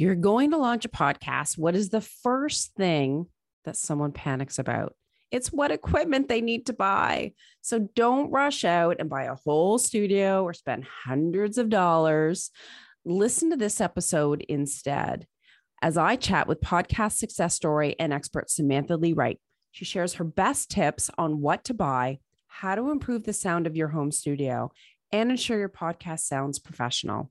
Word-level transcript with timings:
You're 0.00 0.14
going 0.14 0.52
to 0.52 0.56
launch 0.56 0.86
a 0.86 0.88
podcast. 0.88 1.58
What 1.58 1.76
is 1.76 1.90
the 1.90 2.00
first 2.00 2.72
thing 2.74 3.26
that 3.66 3.76
someone 3.76 4.12
panics 4.12 4.58
about? 4.58 4.94
It's 5.30 5.52
what 5.52 5.70
equipment 5.70 6.26
they 6.26 6.40
need 6.40 6.64
to 6.68 6.72
buy. 6.72 7.34
So 7.60 7.80
don't 7.94 8.30
rush 8.30 8.64
out 8.64 8.96
and 8.98 9.10
buy 9.10 9.24
a 9.24 9.34
whole 9.34 9.78
studio 9.78 10.42
or 10.42 10.54
spend 10.54 10.86
hundreds 10.86 11.58
of 11.58 11.68
dollars. 11.68 12.50
Listen 13.04 13.50
to 13.50 13.58
this 13.58 13.78
episode 13.78 14.40
instead 14.48 15.26
as 15.82 15.98
I 15.98 16.16
chat 16.16 16.48
with 16.48 16.62
podcast 16.62 17.18
success 17.18 17.54
story 17.54 17.94
and 18.00 18.10
expert 18.10 18.48
Samantha 18.48 18.96
Lee 18.96 19.12
Wright. 19.12 19.38
She 19.70 19.84
shares 19.84 20.14
her 20.14 20.24
best 20.24 20.70
tips 20.70 21.10
on 21.18 21.42
what 21.42 21.62
to 21.64 21.74
buy, 21.74 22.20
how 22.46 22.74
to 22.74 22.90
improve 22.90 23.24
the 23.24 23.34
sound 23.34 23.66
of 23.66 23.76
your 23.76 23.88
home 23.88 24.12
studio, 24.12 24.72
and 25.12 25.30
ensure 25.30 25.58
your 25.58 25.68
podcast 25.68 26.20
sounds 26.20 26.58
professional. 26.58 27.30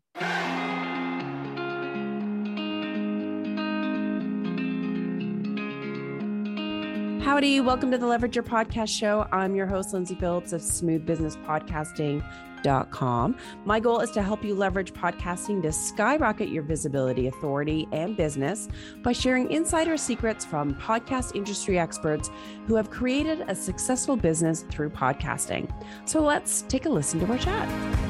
Howdy, 7.39 7.61
welcome 7.61 7.89
to 7.91 7.97
the 7.97 8.05
Leverage 8.05 8.35
Your 8.35 8.43
Podcast 8.43 8.89
Show. 8.89 9.25
I'm 9.31 9.55
your 9.55 9.65
host, 9.65 9.93
Lindsay 9.93 10.13
Phillips 10.13 10.51
of 10.51 10.59
smoothbusinesspodcasting.com. 10.59 13.37
My 13.63 13.79
goal 13.79 14.01
is 14.01 14.11
to 14.11 14.21
help 14.21 14.43
you 14.43 14.53
leverage 14.53 14.91
podcasting 14.91 15.61
to 15.61 15.71
skyrocket 15.71 16.49
your 16.49 16.63
visibility, 16.63 17.27
authority, 17.27 17.87
and 17.93 18.17
business 18.17 18.67
by 19.03 19.13
sharing 19.13 19.49
insider 19.51 19.95
secrets 19.95 20.43
from 20.43 20.75
podcast 20.75 21.33
industry 21.33 21.79
experts 21.79 22.29
who 22.67 22.75
have 22.75 22.89
created 22.89 23.45
a 23.47 23.55
successful 23.55 24.17
business 24.17 24.65
through 24.69 24.89
podcasting. 24.89 25.71
So 26.03 26.21
let's 26.21 26.63
take 26.63 26.87
a 26.87 26.89
listen 26.89 27.21
to 27.21 27.31
our 27.31 27.37
chat. 27.37 28.08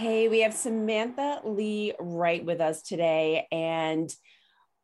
Hey, 0.00 0.28
we 0.28 0.40
have 0.40 0.54
Samantha 0.54 1.42
Lee 1.44 1.92
Wright 2.00 2.42
with 2.42 2.58
us 2.62 2.80
today, 2.80 3.46
and 3.52 4.10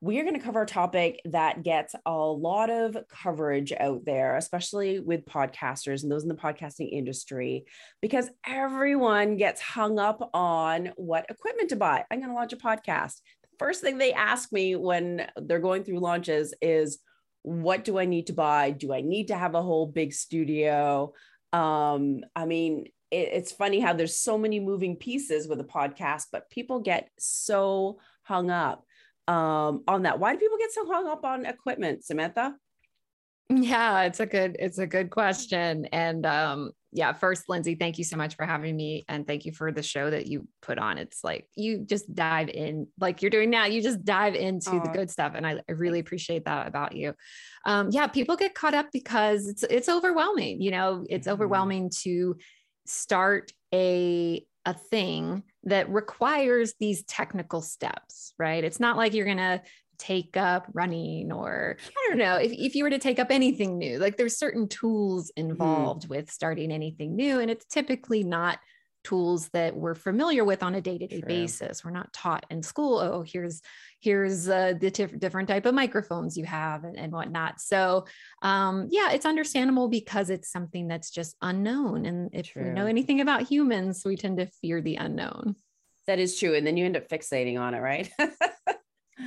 we 0.02 0.20
are 0.20 0.24
going 0.24 0.34
to 0.34 0.44
cover 0.44 0.60
a 0.60 0.66
topic 0.66 1.22
that 1.24 1.62
gets 1.62 1.94
a 2.04 2.12
lot 2.12 2.68
of 2.68 2.98
coverage 3.08 3.72
out 3.72 4.04
there, 4.04 4.36
especially 4.36 5.00
with 5.00 5.24
podcasters 5.24 6.02
and 6.02 6.12
those 6.12 6.24
in 6.24 6.28
the 6.28 6.34
podcasting 6.34 6.90
industry, 6.92 7.64
because 8.02 8.28
everyone 8.46 9.38
gets 9.38 9.62
hung 9.62 9.98
up 9.98 10.28
on 10.34 10.92
what 10.96 11.30
equipment 11.30 11.70
to 11.70 11.76
buy. 11.76 12.04
I'm 12.10 12.18
going 12.18 12.28
to 12.28 12.36
launch 12.36 12.52
a 12.52 12.56
podcast. 12.58 13.22
The 13.40 13.56
first 13.58 13.80
thing 13.80 13.96
they 13.96 14.12
ask 14.12 14.52
me 14.52 14.76
when 14.76 15.26
they're 15.38 15.60
going 15.60 15.84
through 15.84 16.00
launches 16.00 16.52
is, 16.60 16.98
What 17.40 17.84
do 17.84 17.98
I 17.98 18.04
need 18.04 18.26
to 18.26 18.34
buy? 18.34 18.72
Do 18.72 18.92
I 18.92 19.00
need 19.00 19.28
to 19.28 19.38
have 19.38 19.54
a 19.54 19.62
whole 19.62 19.86
big 19.86 20.12
studio? 20.12 21.14
Um, 21.54 22.20
I 22.34 22.44
mean, 22.44 22.88
it, 23.10 23.30
it's 23.32 23.52
funny 23.52 23.80
how 23.80 23.92
there's 23.92 24.16
so 24.16 24.36
many 24.38 24.60
moving 24.60 24.96
pieces 24.96 25.48
with 25.48 25.60
a 25.60 25.64
podcast, 25.64 26.26
but 26.32 26.50
people 26.50 26.80
get 26.80 27.10
so 27.18 27.98
hung 28.22 28.50
up 28.50 28.84
um, 29.28 29.82
on 29.86 30.02
that. 30.02 30.18
Why 30.18 30.32
do 30.32 30.38
people 30.38 30.58
get 30.58 30.72
so 30.72 30.86
hung 30.86 31.06
up 31.08 31.24
on 31.24 31.46
equipment, 31.46 32.04
Samantha? 32.04 32.54
Yeah, 33.48 34.02
it's 34.02 34.18
a 34.18 34.26
good 34.26 34.56
it's 34.58 34.78
a 34.78 34.86
good 34.86 35.10
question. 35.10 35.86
And 35.92 36.26
um 36.26 36.72
yeah, 36.92 37.12
first 37.12 37.48
Lindsay, 37.48 37.74
thank 37.76 37.98
you 37.98 38.04
so 38.04 38.16
much 38.16 38.34
for 38.34 38.44
having 38.44 38.74
me 38.74 39.04
and 39.08 39.26
thank 39.26 39.44
you 39.44 39.52
for 39.52 39.70
the 39.70 39.82
show 39.82 40.10
that 40.10 40.26
you 40.26 40.48
put 40.62 40.78
on. 40.78 40.98
It's 40.98 41.22
like 41.22 41.46
you 41.54 41.84
just 41.84 42.12
dive 42.12 42.48
in 42.48 42.88
like 42.98 43.22
you're 43.22 43.30
doing 43.30 43.50
now. 43.50 43.66
You 43.66 43.82
just 43.82 44.04
dive 44.04 44.34
into 44.34 44.70
Aww. 44.70 44.84
the 44.84 44.90
good 44.90 45.10
stuff 45.10 45.34
and 45.36 45.46
I, 45.46 45.60
I, 45.68 45.72
really 45.72 46.00
appreciate 46.00 46.46
that 46.46 46.66
about 46.66 46.96
you. 46.96 47.14
Um 47.64 47.90
yeah, 47.92 48.08
people 48.08 48.34
get 48.34 48.54
caught 48.54 48.74
up 48.74 48.86
because 48.92 49.46
it's 49.46 49.62
it's 49.62 49.88
overwhelming, 49.88 50.60
you 50.60 50.72
know, 50.72 51.04
it's 51.08 51.26
mm-hmm. 51.26 51.34
overwhelming 51.34 51.90
to 52.02 52.36
start 52.88 53.52
a 53.74 54.46
a 54.64 54.74
thing 54.74 55.44
that 55.62 55.88
requires 55.88 56.74
these 56.80 57.04
technical 57.04 57.62
steps, 57.62 58.34
right? 58.38 58.64
It's 58.64 58.80
not 58.80 58.96
like 58.96 59.14
you're 59.14 59.24
going 59.24 59.36
to 59.36 59.62
take 59.96 60.36
up 60.36 60.66
running 60.74 61.30
or 61.32 61.76
I 61.88 62.08
don't 62.08 62.18
know, 62.18 62.34
if, 62.34 62.52
if 62.52 62.74
you 62.74 62.82
were 62.82 62.90
to 62.90 62.98
take 62.98 63.20
up 63.20 63.28
anything 63.30 63.78
new, 63.78 63.98
like 63.98 64.16
there's 64.16 64.36
certain 64.36 64.68
tools 64.68 65.30
mm-hmm. 65.38 65.50
involved 65.50 66.02
mm-hmm. 66.02 66.14
with 66.14 66.30
starting 66.32 66.72
anything 66.72 67.14
new. 67.14 67.38
And 67.38 67.50
it's 67.50 67.64
typically 67.66 68.24
not 68.24 68.58
tools 69.04 69.48
that 69.50 69.76
we're 69.76 69.94
familiar 69.94 70.44
with 70.44 70.64
on 70.64 70.74
a 70.74 70.80
day-to-day 70.80 71.22
basis. 71.24 71.84
We're 71.84 71.92
not 71.92 72.12
taught 72.12 72.44
in 72.50 72.62
school, 72.64 72.98
oh, 72.98 73.22
here's 73.22 73.62
here's 74.00 74.48
uh, 74.48 74.74
the 74.78 74.90
tif- 74.90 75.18
different 75.18 75.48
type 75.48 75.66
of 75.66 75.74
microphones 75.74 76.36
you 76.36 76.44
have 76.44 76.84
and, 76.84 76.98
and 76.98 77.12
whatnot. 77.12 77.60
So 77.60 78.06
um, 78.42 78.88
yeah, 78.90 79.12
it's 79.12 79.26
understandable 79.26 79.88
because 79.88 80.30
it's 80.30 80.50
something 80.50 80.88
that's 80.88 81.10
just 81.10 81.36
unknown. 81.42 82.06
And 82.06 82.30
if 82.32 82.52
true. 82.52 82.64
we 82.64 82.70
know 82.70 82.86
anything 82.86 83.20
about 83.20 83.42
humans, 83.42 84.02
we 84.04 84.16
tend 84.16 84.38
to 84.38 84.46
fear 84.60 84.80
the 84.80 84.96
unknown. 84.96 85.56
That 86.06 86.18
is 86.18 86.38
true. 86.38 86.54
And 86.54 86.66
then 86.66 86.76
you 86.76 86.84
end 86.84 86.96
up 86.96 87.08
fixating 87.08 87.58
on 87.58 87.74
it, 87.74 87.80
right? 87.80 88.10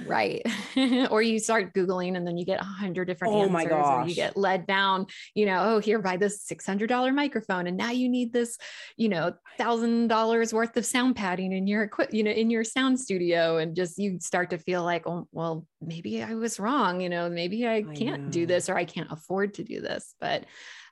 right. 0.05 0.41
Or 1.09 1.21
you 1.21 1.39
start 1.39 1.73
googling 1.73 2.15
and 2.15 2.25
then 2.25 2.37
you 2.37 2.45
get 2.45 2.61
a 2.61 2.65
hundred 2.65 3.05
different 3.05 3.33
oh 3.33 3.41
answers 3.41 3.53
my 3.53 3.65
gosh. 3.65 4.05
or 4.05 4.07
you 4.07 4.15
get 4.15 4.37
led 4.37 4.65
down 4.65 5.07
you 5.33 5.45
know 5.45 5.61
oh 5.61 5.79
here 5.79 5.99
buy 5.99 6.15
this 6.17 6.45
$600 6.47 7.13
microphone 7.13 7.67
and 7.67 7.75
now 7.75 7.91
you 7.91 8.07
need 8.07 8.31
this 8.31 8.57
you 8.97 9.09
know 9.09 9.33
thousand 9.57 10.07
dollars 10.07 10.53
worth 10.53 10.75
of 10.77 10.85
sound 10.85 11.15
padding 11.15 11.51
in 11.51 11.67
your 11.67 11.83
equip 11.83 12.13
you 12.13 12.23
know 12.23 12.31
in 12.31 12.49
your 12.49 12.63
sound 12.63 12.99
studio. 12.99 13.57
And 13.57 13.75
just 13.75 13.97
you 13.97 14.19
start 14.19 14.51
to 14.51 14.57
feel 14.57 14.83
like 14.83 15.07
oh 15.07 15.27
well 15.31 15.65
maybe 15.81 16.23
i 16.23 16.33
was 16.33 16.59
wrong 16.59 17.01
you 17.01 17.09
know 17.09 17.29
maybe 17.29 17.67
i 17.67 17.81
can't 17.81 18.31
do 18.31 18.45
this 18.45 18.69
or 18.69 18.77
i 18.77 18.85
can't 18.85 19.11
afford 19.11 19.55
to 19.55 19.63
do 19.63 19.81
this. 19.81 20.15
But 20.19 20.45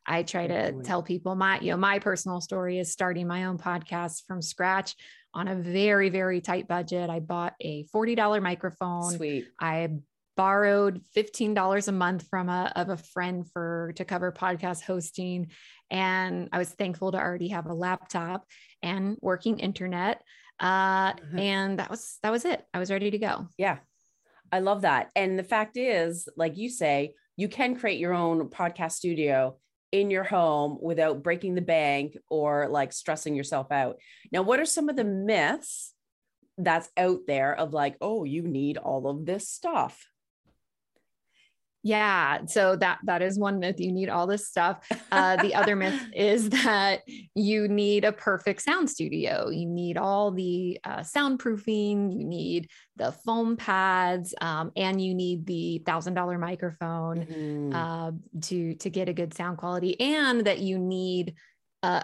I 0.07 0.23
try 0.23 0.47
to 0.47 0.71
tell 0.83 1.03
people 1.03 1.35
my, 1.35 1.59
you 1.59 1.71
know, 1.71 1.77
my 1.77 1.99
personal 1.99 2.39
story 2.39 2.79
is 2.79 2.91
starting 2.91 3.27
my 3.27 3.45
own 3.45 3.57
podcast 3.57 4.25
from 4.25 4.41
scratch 4.41 4.95
on 5.33 5.47
a 5.47 5.55
very, 5.55 6.09
very 6.09 6.41
tight 6.41 6.67
budget. 6.67 7.09
I 7.09 7.19
bought 7.19 7.53
a 7.61 7.85
$40 7.93 8.41
microphone. 8.41 9.11
Sweet. 9.13 9.45
I 9.59 9.89
borrowed 10.37 11.01
$15 11.15 11.87
a 11.87 11.91
month 11.91 12.27
from 12.29 12.47
a 12.47 12.71
of 12.75 12.89
a 12.89 12.97
friend 12.97 13.49
for 13.51 13.91
to 13.95 14.05
cover 14.05 14.31
podcast 14.31 14.83
hosting 14.83 15.47
and 15.89 16.47
I 16.53 16.59
was 16.59 16.69
thankful 16.69 17.11
to 17.11 17.17
already 17.17 17.49
have 17.49 17.65
a 17.65 17.73
laptop 17.73 18.45
and 18.83 19.17
working 19.19 19.59
internet 19.59 20.21
uh, 20.59 21.13
mm-hmm. 21.13 21.39
and 21.39 21.79
that 21.79 21.89
was 21.89 22.19
that 22.21 22.31
was 22.31 22.45
it 22.45 22.63
I 22.71 22.77
was 22.77 22.91
ready 22.91 23.09
to 23.09 23.17
go 23.17 23.47
yeah 23.57 23.79
I 24.51 24.59
love 24.59 24.81
that 24.81 25.09
and 25.15 25.39
the 25.39 25.43
fact 25.43 25.75
is 25.75 26.29
like 26.37 26.55
you 26.55 26.69
say 26.69 27.15
you 27.35 27.49
can 27.49 27.75
create 27.75 27.99
your 27.99 28.13
own 28.13 28.49
podcast 28.49 28.93
studio 28.93 29.57
in 29.91 30.11
your 30.11 30.23
home 30.23 30.77
without 30.81 31.23
breaking 31.23 31.55
the 31.55 31.61
bank 31.61 32.17
or 32.29 32.67
like 32.69 32.91
stressing 32.91 33.35
yourself 33.35 33.71
out. 33.71 33.97
Now, 34.31 34.41
what 34.41 34.59
are 34.59 34.65
some 34.65 34.89
of 34.89 34.95
the 34.95 35.03
myths 35.03 35.93
that's 36.57 36.89
out 36.97 37.21
there 37.27 37.55
of 37.55 37.73
like, 37.73 37.95
oh, 38.01 38.23
you 38.23 38.43
need 38.43 38.77
all 38.77 39.07
of 39.07 39.25
this 39.25 39.47
stuff? 39.47 40.05
Yeah, 41.87 42.45
so 42.47 42.75
that 42.75 42.99
that 43.05 43.21
is 43.21 43.39
one 43.39 43.59
myth. 43.59 43.79
You 43.79 43.93
need 43.93 44.09
all 44.09 44.27
this 44.27 44.45
stuff. 44.45 44.85
Uh, 45.09 45.37
the 45.37 45.55
other 45.55 45.73
myth 45.73 45.97
is 46.13 46.49
that 46.49 47.03
you 47.33 47.69
need 47.69 48.03
a 48.03 48.11
perfect 48.11 48.61
sound 48.61 48.89
studio. 48.89 49.47
You 49.47 49.65
need 49.65 49.97
all 49.97 50.31
the 50.31 50.77
uh, 50.83 50.99
soundproofing. 50.99 52.11
You 52.11 52.25
need 52.25 52.69
the 52.97 53.13
foam 53.13 53.55
pads, 53.55 54.35
um, 54.41 54.73
and 54.75 55.01
you 55.01 55.15
need 55.15 55.45
the 55.45 55.81
thousand 55.85 56.15
dollar 56.15 56.37
microphone 56.37 57.25
mm-hmm. 57.25 57.73
uh, 57.73 58.11
to 58.41 58.75
to 58.75 58.89
get 58.89 59.07
a 59.07 59.13
good 59.13 59.33
sound 59.33 59.57
quality, 59.57 59.97
and 60.01 60.45
that 60.45 60.59
you 60.59 60.77
need 60.77 61.35
uh, 61.83 62.01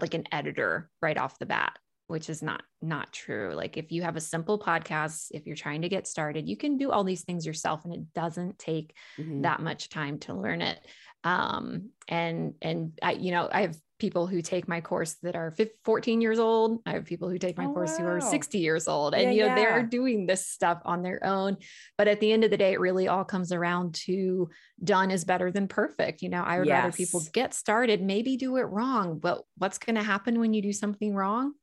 like 0.00 0.14
an 0.14 0.24
editor 0.32 0.88
right 1.02 1.18
off 1.18 1.38
the 1.38 1.44
bat 1.44 1.78
which 2.06 2.30
is 2.30 2.42
not 2.42 2.62
not 2.82 3.12
true 3.12 3.52
like 3.54 3.76
if 3.76 3.90
you 3.90 4.02
have 4.02 4.16
a 4.16 4.20
simple 4.20 4.58
podcast 4.58 5.26
if 5.30 5.46
you're 5.46 5.56
trying 5.56 5.82
to 5.82 5.88
get 5.88 6.06
started 6.06 6.48
you 6.48 6.56
can 6.56 6.76
do 6.76 6.90
all 6.90 7.04
these 7.04 7.22
things 7.22 7.46
yourself 7.46 7.84
and 7.84 7.94
it 7.94 8.12
doesn't 8.14 8.58
take 8.58 8.94
mm-hmm. 9.18 9.42
that 9.42 9.60
much 9.60 9.88
time 9.88 10.18
to 10.18 10.34
learn 10.34 10.62
it 10.62 10.78
um 11.24 11.90
and 12.08 12.54
and 12.62 12.98
i 13.02 13.12
you 13.12 13.32
know 13.32 13.48
i 13.50 13.62
have 13.62 13.76
people 13.98 14.26
who 14.26 14.42
take 14.42 14.68
my 14.68 14.82
course 14.82 15.14
that 15.22 15.34
are 15.34 15.50
15, 15.52 15.74
14 15.84 16.20
years 16.20 16.38
old 16.38 16.80
i 16.86 16.92
have 16.92 17.06
people 17.06 17.30
who 17.30 17.38
take 17.38 17.56
my 17.56 17.64
oh, 17.64 17.72
course 17.72 17.92
wow. 17.92 18.04
who 18.04 18.06
are 18.06 18.20
60 18.20 18.58
years 18.58 18.86
old 18.86 19.14
and 19.14 19.22
yeah, 19.22 19.30
you 19.30 19.40
know 19.40 19.46
yeah. 19.46 19.54
they're 19.54 19.82
doing 19.82 20.26
this 20.26 20.46
stuff 20.46 20.80
on 20.84 21.02
their 21.02 21.24
own 21.24 21.56
but 21.96 22.06
at 22.06 22.20
the 22.20 22.30
end 22.30 22.44
of 22.44 22.50
the 22.50 22.58
day 22.58 22.74
it 22.74 22.80
really 22.80 23.08
all 23.08 23.24
comes 23.24 23.52
around 23.52 23.94
to 23.94 24.50
done 24.84 25.10
is 25.10 25.24
better 25.24 25.50
than 25.50 25.66
perfect 25.66 26.20
you 26.20 26.28
know 26.28 26.42
i 26.42 26.58
would 26.58 26.68
yes. 26.68 26.84
rather 26.84 26.96
people 26.96 27.22
get 27.32 27.54
started 27.54 28.02
maybe 28.02 28.36
do 28.36 28.56
it 28.58 28.64
wrong 28.64 29.18
but 29.18 29.42
what's 29.56 29.78
going 29.78 29.96
to 29.96 30.02
happen 30.02 30.38
when 30.38 30.52
you 30.52 30.60
do 30.60 30.72
something 30.72 31.14
wrong 31.14 31.54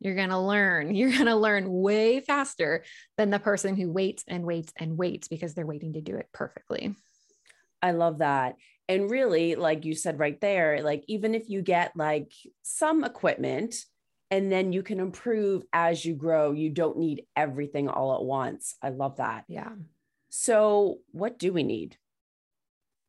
you're 0.00 0.14
going 0.14 0.30
to 0.30 0.38
learn. 0.38 0.94
You're 0.94 1.12
going 1.12 1.26
to 1.26 1.36
learn 1.36 1.70
way 1.70 2.20
faster 2.20 2.84
than 3.16 3.30
the 3.30 3.38
person 3.38 3.76
who 3.76 3.90
waits 3.90 4.24
and 4.26 4.44
waits 4.44 4.72
and 4.76 4.96
waits 4.96 5.28
because 5.28 5.54
they're 5.54 5.66
waiting 5.66 5.92
to 5.92 6.00
do 6.00 6.16
it 6.16 6.28
perfectly. 6.32 6.94
I 7.82 7.92
love 7.92 8.18
that. 8.18 8.56
And 8.88 9.10
really, 9.10 9.54
like 9.54 9.84
you 9.84 9.94
said 9.94 10.18
right 10.18 10.40
there, 10.40 10.82
like 10.82 11.04
even 11.06 11.34
if 11.34 11.48
you 11.48 11.62
get 11.62 11.92
like 11.96 12.32
some 12.62 13.04
equipment 13.04 13.76
and 14.30 14.50
then 14.50 14.72
you 14.72 14.82
can 14.82 15.00
improve 15.00 15.62
as 15.72 16.04
you 16.04 16.14
grow, 16.14 16.52
you 16.52 16.70
don't 16.70 16.98
need 16.98 17.24
everything 17.36 17.88
all 17.88 18.16
at 18.16 18.22
once. 18.22 18.76
I 18.82 18.88
love 18.88 19.16
that. 19.16 19.44
Yeah. 19.48 19.70
So, 20.28 20.98
what 21.12 21.38
do 21.38 21.52
we 21.52 21.62
need? 21.62 21.96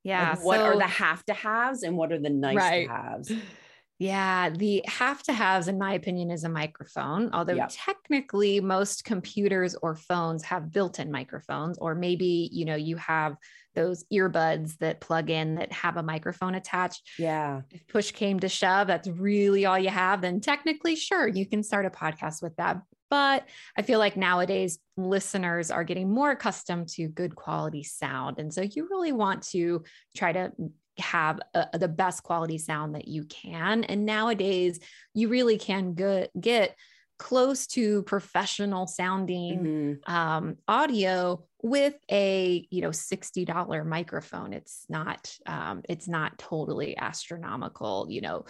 Yeah. 0.03 0.31
Like 0.31 0.43
what 0.43 0.57
so, 0.57 0.65
are 0.65 0.77
the 0.77 0.87
have 0.87 1.25
to 1.25 1.33
haves 1.33 1.83
and 1.83 1.95
what 1.95 2.11
are 2.11 2.19
the 2.19 2.29
nice 2.29 2.55
right. 2.55 2.87
to 2.87 2.93
haves? 2.93 3.31
Yeah, 4.01 4.49
the 4.49 4.83
have 4.87 5.21
to 5.23 5.33
haves, 5.33 5.67
in 5.67 5.77
my 5.77 5.93
opinion, 5.93 6.31
is 6.31 6.43
a 6.43 6.49
microphone. 6.49 7.29
Although 7.33 7.53
yep. 7.53 7.69
technically, 7.71 8.59
most 8.59 9.03
computers 9.03 9.75
or 9.83 9.95
phones 9.95 10.41
have 10.45 10.71
built 10.71 10.97
in 10.97 11.11
microphones, 11.11 11.77
or 11.77 11.93
maybe, 11.93 12.49
you 12.51 12.65
know, 12.65 12.73
you 12.73 12.95
have 12.97 13.37
those 13.75 14.03
earbuds 14.11 14.75
that 14.79 15.01
plug 15.01 15.29
in 15.29 15.53
that 15.53 15.71
have 15.71 15.97
a 15.97 16.03
microphone 16.03 16.55
attached. 16.55 17.11
Yeah. 17.19 17.61
If 17.69 17.87
push 17.89 18.11
came 18.11 18.39
to 18.39 18.49
shove, 18.49 18.87
that's 18.87 19.07
really 19.07 19.67
all 19.67 19.77
you 19.77 19.89
have, 19.89 20.21
then 20.21 20.41
technically, 20.41 20.95
sure, 20.95 21.27
you 21.27 21.45
can 21.45 21.61
start 21.61 21.85
a 21.85 21.91
podcast 21.91 22.41
with 22.41 22.55
that. 22.55 22.81
But 23.11 23.47
I 23.77 23.83
feel 23.83 23.99
like 23.99 24.17
nowadays 24.17 24.79
listeners 24.97 25.69
are 25.69 25.83
getting 25.83 26.11
more 26.11 26.31
accustomed 26.31 26.87
to 26.93 27.07
good 27.07 27.35
quality 27.35 27.83
sound. 27.83 28.39
And 28.39 28.51
so 28.51 28.61
you 28.61 28.87
really 28.89 29.11
want 29.11 29.43
to 29.49 29.83
try 30.15 30.31
to 30.31 30.51
have 30.97 31.39
a, 31.53 31.77
the 31.77 31.87
best 31.87 32.23
quality 32.23 32.57
sound 32.57 32.95
that 32.95 33.07
you 33.07 33.23
can. 33.25 33.83
And 33.83 34.05
nowadays, 34.05 34.79
you 35.13 35.29
really 35.29 35.57
can 35.57 35.93
get, 35.93 36.31
get 36.39 36.75
close 37.21 37.67
to 37.67 38.01
professional 38.01 38.87
sounding 38.87 39.59
mm-hmm. 39.59 40.11
um, 40.11 40.57
audio 40.67 41.43
with 41.61 41.93
a 42.11 42.67
you 42.71 42.81
know 42.81 42.89
$60 42.89 43.85
microphone 43.85 44.53
it's 44.53 44.87
not 44.89 45.31
um, 45.45 45.83
it's 45.87 46.07
not 46.07 46.39
totally 46.39 46.97
astronomical 46.97 48.07
you 48.09 48.21
know 48.21 48.45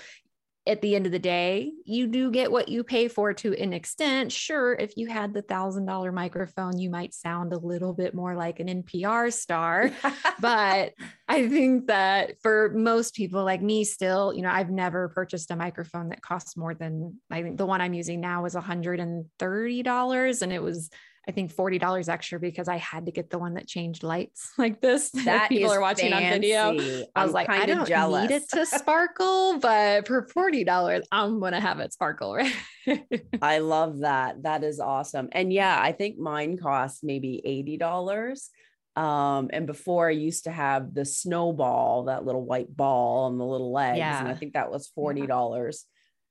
at 0.68 0.82
the 0.82 0.96
end 0.96 1.08
of 1.08 1.12
the 1.12 1.20
day, 1.20 1.72
you 1.86 2.06
do 2.06 2.30
get 2.30 2.52
what 2.52 2.70
you 2.70 2.84
pay 2.84 3.08
for 3.08 3.34
to 3.34 3.56
an 3.60 3.74
extent. 3.74 4.32
Sure, 4.32 4.74
if 4.74 4.96
you 4.96 5.08
had 5.08 5.34
the 5.34 5.42
thousand 5.42 5.86
dollar 5.86 6.12
microphone, 6.12 6.78
you 6.78 6.90
might 6.90 7.16
sound 7.16 7.52
a 7.52 7.58
little 7.58 7.94
bit 7.94 8.14
more 8.14 8.36
like 8.36 8.60
an 8.60 8.68
NPR 8.68 9.34
star. 9.34 9.90
but 10.40 10.94
I 11.28 11.50
think 11.50 11.88
that 11.88 12.40
for 12.44 12.72
most 12.76 13.16
people 13.16 13.44
like 13.44 13.64
me, 13.64 13.84
still, 13.84 14.34
you 14.36 14.44
know, 14.44 14.52
I've 14.52 14.70
never 14.70 15.10
purchased 15.10 15.50
a 15.50 15.56
microphone 15.56 16.10
that 16.10 16.22
costs 16.22 16.56
more 16.56 16.76
than 16.76 17.20
I 17.32 17.42
think 17.42 17.58
the 17.58 17.66
one 17.66 17.82
I'm 17.82 17.96
using 17.96 18.22
now 18.22 18.46
is 18.46 18.54
$130 18.54 20.42
and 20.42 20.54
it 20.54 20.62
was 20.62 20.92
I 21.28 21.32
think 21.32 21.54
$40 21.56 22.10
extra 22.10 22.40
because 22.40 22.68
I 22.68 22.78
had 22.78 23.06
to 23.06 23.12
get 23.12 23.30
the 23.30 23.38
one 23.38 23.54
that 23.54 23.68
changed 23.68 24.02
lights 24.02 24.52
like 24.58 24.82
this 24.82 25.12
that 25.12 25.50
people 25.50 25.72
are 25.72 25.80
watching 25.80 26.12
fancy. 26.12 26.56
on 26.56 26.78
video. 26.78 27.06
I 27.16 27.24
was 27.24 27.30
I'm 27.30 27.34
like, 27.34 27.50
I 27.50 27.66
don't 27.66 27.88
jealous. 27.88 28.30
need 28.30 28.36
it 28.36 28.50
to 28.50 28.66
sparkle, 28.66 29.60
but 29.60 30.08
for 30.08 30.26
$40, 30.26 31.04
I'm 31.12 31.40
going 31.40 31.54
to 31.54 31.60
have 31.60 31.80
it 31.80 31.94
sparkle. 31.94 32.38
Right. 32.88 33.06
I 33.44 33.60
love 33.60 34.00
that. 34.00 34.42
That 34.42 34.64
is 34.64 34.80
awesome. 34.80 35.30
And 35.34 35.54
yeah, 35.54 35.80
I 35.80 35.92
think 35.92 36.18
mine 36.18 36.58
cost 36.58 37.04
maybe 37.04 37.40
$80. 37.80 39.00
Um, 39.00 39.52
and 39.54 39.68
before 39.68 40.08
I 40.08 40.14
used 40.14 40.46
to 40.46 40.52
have 40.52 40.92
the 40.96 41.06
snowball, 41.06 42.06
that 42.06 42.26
little 42.26 42.44
white 42.44 42.76
ball 42.76 43.26
on 43.26 43.38
the 43.38 43.46
little 43.46 43.72
legs. 43.72 44.00
Yeah. 44.00 44.20
And 44.20 44.28
I 44.28 44.34
think 44.34 44.54
that 44.54 44.72
was 44.72 44.92
$40. 44.98 45.28
Yeah. 45.28 45.72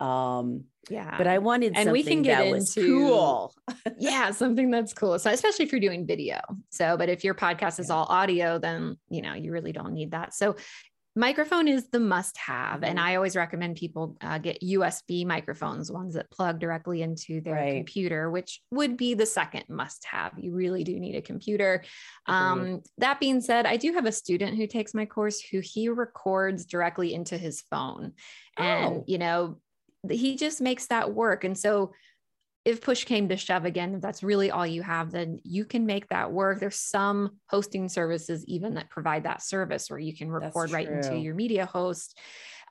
Um, 0.01 0.65
yeah. 0.89 1.17
But 1.19 1.27
I 1.27 1.39
wanted 1.39 1.75
and 1.77 1.93
we 1.93 2.03
can 2.03 2.23
get 2.23 2.47
into 2.47 2.99
cool. 2.99 3.55
yeah, 3.99 4.31
something 4.31 4.71
that's 4.71 4.93
cool. 4.93 5.19
So 5.19 5.31
especially 5.31 5.67
if 5.67 5.73
you're 5.73 5.81
doing 5.81 6.07
video. 6.07 6.41
So, 6.71 6.97
but 6.97 7.09
if 7.09 7.23
your 7.23 7.35
podcast 7.35 7.79
is 7.79 7.89
yeah. 7.89 7.97
all 7.97 8.07
audio, 8.07 8.59
then 8.59 8.97
you 9.11 9.23
know 9.23 9.35
you 9.35 9.53
really 9.53 9.73
don't 9.73 9.93
need 9.93 10.13
that. 10.13 10.35
So 10.35 10.57
microphone 11.17 11.67
is 11.67 11.89
the 11.89 11.99
must 11.99 12.37
have 12.37 12.85
and 12.85 12.97
mm-hmm. 12.97 13.09
i 13.09 13.17
always 13.17 13.35
recommend 13.35 13.77
people 13.77 14.17
uh, 14.21 14.39
get 14.39 14.61
usb 14.63 15.27
microphones 15.27 15.91
ones 15.91 16.15
that 16.15 16.31
plug 16.31 16.61
directly 16.61 17.03
into 17.03 17.41
their 17.41 17.55
right. 17.55 17.75
computer 17.75 18.31
which 18.31 18.61
would 18.71 18.97
be 18.97 19.15
the 19.15 19.27
second 19.27 19.65
must 19.69 20.05
have 20.05 20.33
you 20.39 20.53
really 20.53 20.85
do 20.85 20.99
need 21.01 21.17
a 21.17 21.23
computer 21.23 21.83
um, 22.27 22.81
that 22.99 23.19
being 23.19 23.41
said 23.41 23.67
i 23.67 23.77
do 23.77 23.93
have 23.93 24.07
a 24.07 24.13
student 24.13 24.57
who 24.57 24.69
takes 24.69 24.95
my 24.95 25.05
course 25.05 25.41
who 25.41 25.61
he 25.61 25.89
records 25.89 26.65
directly 26.65 27.13
into 27.13 27.37
his 27.37 27.61
phone 27.63 28.13
and 28.57 28.99
oh. 28.99 29.05
you 29.09 29.19
know 29.19 29.59
he 30.09 30.37
just 30.37 30.61
makes 30.61 30.87
that 30.87 31.13
work. 31.13 31.45
And 31.45 31.57
so 31.57 31.93
if 32.65 32.83
push 32.83 33.05
came 33.05 33.29
to 33.29 33.37
shove 33.37 33.65
again, 33.65 33.95
if 33.95 34.01
that's 34.03 34.23
really 34.23 34.51
all 34.51 34.67
you 34.67 34.83
have, 34.83 35.11
then 35.11 35.41
you 35.45 35.65
can 35.65 35.87
make 35.87 36.09
that 36.09 36.31
work. 36.31 36.61
There's 36.61 36.77
some 36.77 37.39
hosting 37.49 37.89
services 37.89 38.45
even 38.47 38.75
that 38.75 38.91
provide 38.91 39.25
that 39.25 39.43
service 39.43 39.89
where 39.89 39.99
you 39.99 40.15
can 40.15 40.31
record 40.31 40.71
right 40.71 40.89
into 40.89 41.17
your 41.17 41.35
media 41.35 41.65
host. 41.65 42.19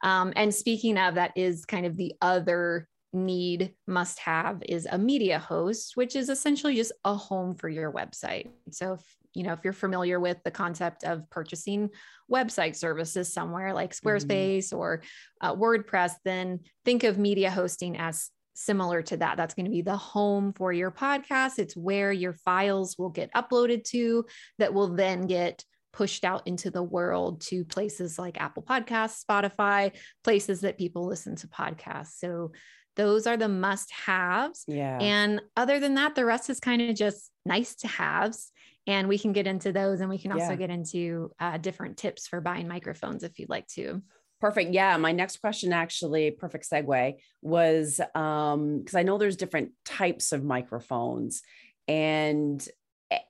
Um, 0.03 0.31
and 0.35 0.53
speaking 0.53 0.97
of, 0.97 1.15
that 1.15 1.31
is 1.35 1.65
kind 1.65 1.85
of 1.85 1.97
the 1.97 2.13
other 2.21 2.87
need 3.13 3.73
must 3.87 4.19
have 4.19 4.61
is 4.67 4.87
a 4.89 4.97
media 4.97 5.39
host 5.39 5.95
which 5.95 6.15
is 6.15 6.29
essentially 6.29 6.75
just 6.75 6.91
a 7.05 7.13
home 7.13 7.55
for 7.55 7.67
your 7.69 7.91
website 7.91 8.47
so 8.71 8.93
if 8.93 9.01
you 9.33 9.43
know 9.43 9.53
if 9.53 9.59
you're 9.63 9.73
familiar 9.73 10.19
with 10.19 10.37
the 10.43 10.51
concept 10.51 11.03
of 11.03 11.27
purchasing 11.29 11.89
website 12.31 12.75
services 12.75 13.31
somewhere 13.31 13.73
like 13.73 13.91
mm-hmm. 13.91 14.07
squarespace 14.07 14.65
mm-hmm. 14.65 14.77
or 14.77 15.01
uh, 15.41 15.55
wordpress 15.55 16.13
then 16.23 16.59
think 16.85 17.03
of 17.03 17.17
media 17.17 17.49
hosting 17.49 17.97
as 17.97 18.29
similar 18.53 19.01
to 19.01 19.17
that 19.17 19.37
that's 19.37 19.53
going 19.53 19.65
to 19.65 19.71
be 19.71 19.81
the 19.81 19.95
home 19.95 20.53
for 20.53 20.71
your 20.73 20.91
podcast 20.91 21.57
it's 21.57 21.77
where 21.77 22.11
your 22.11 22.33
files 22.33 22.97
will 22.97 23.09
get 23.09 23.33
uploaded 23.33 23.83
to 23.83 24.25
that 24.57 24.73
will 24.73 24.89
then 24.89 25.25
get 25.25 25.63
pushed 25.91 26.23
out 26.23 26.45
into 26.47 26.69
the 26.69 26.83
world 26.83 27.41
to 27.41 27.65
places 27.65 28.19
like 28.19 28.39
Apple 28.39 28.63
Podcasts, 28.63 29.23
Spotify, 29.23 29.91
places 30.23 30.61
that 30.61 30.77
people 30.77 31.05
listen 31.05 31.35
to 31.37 31.47
podcasts. 31.47 32.19
So 32.19 32.51
those 32.99 33.25
are 33.25 33.37
the 33.37 33.47
must 33.47 33.89
haves. 33.93 34.65
Yeah. 34.67 34.97
And 34.99 35.41
other 35.55 35.79
than 35.79 35.93
that, 35.93 36.15
the 36.15 36.25
rest 36.25 36.49
is 36.49 36.59
kind 36.59 36.81
of 36.81 36.93
just 36.97 37.31
nice 37.45 37.73
to 37.75 37.87
haves. 37.87 38.51
And 38.87 39.07
we 39.07 39.17
can 39.17 39.31
get 39.31 39.47
into 39.47 39.71
those 39.71 40.01
and 40.01 40.09
we 40.09 40.17
can 40.17 40.33
also 40.33 40.49
yeah. 40.49 40.55
get 40.55 40.69
into 40.69 41.31
uh, 41.39 41.57
different 41.59 41.95
tips 41.95 42.27
for 42.27 42.41
buying 42.41 42.67
microphones 42.67 43.23
if 43.23 43.39
you'd 43.39 43.49
like 43.49 43.67
to. 43.67 44.01
Perfect. 44.41 44.73
Yeah. 44.73 44.97
My 44.97 45.13
next 45.13 45.37
question, 45.37 45.71
actually, 45.71 46.31
perfect 46.31 46.69
segue, 46.69 47.13
was 47.41 48.01
um, 48.15 48.79
because 48.79 48.95
I 48.95 49.03
know 49.03 49.17
there's 49.17 49.37
different 49.37 49.71
types 49.85 50.33
of 50.33 50.43
microphones 50.43 51.41
and 51.87 52.67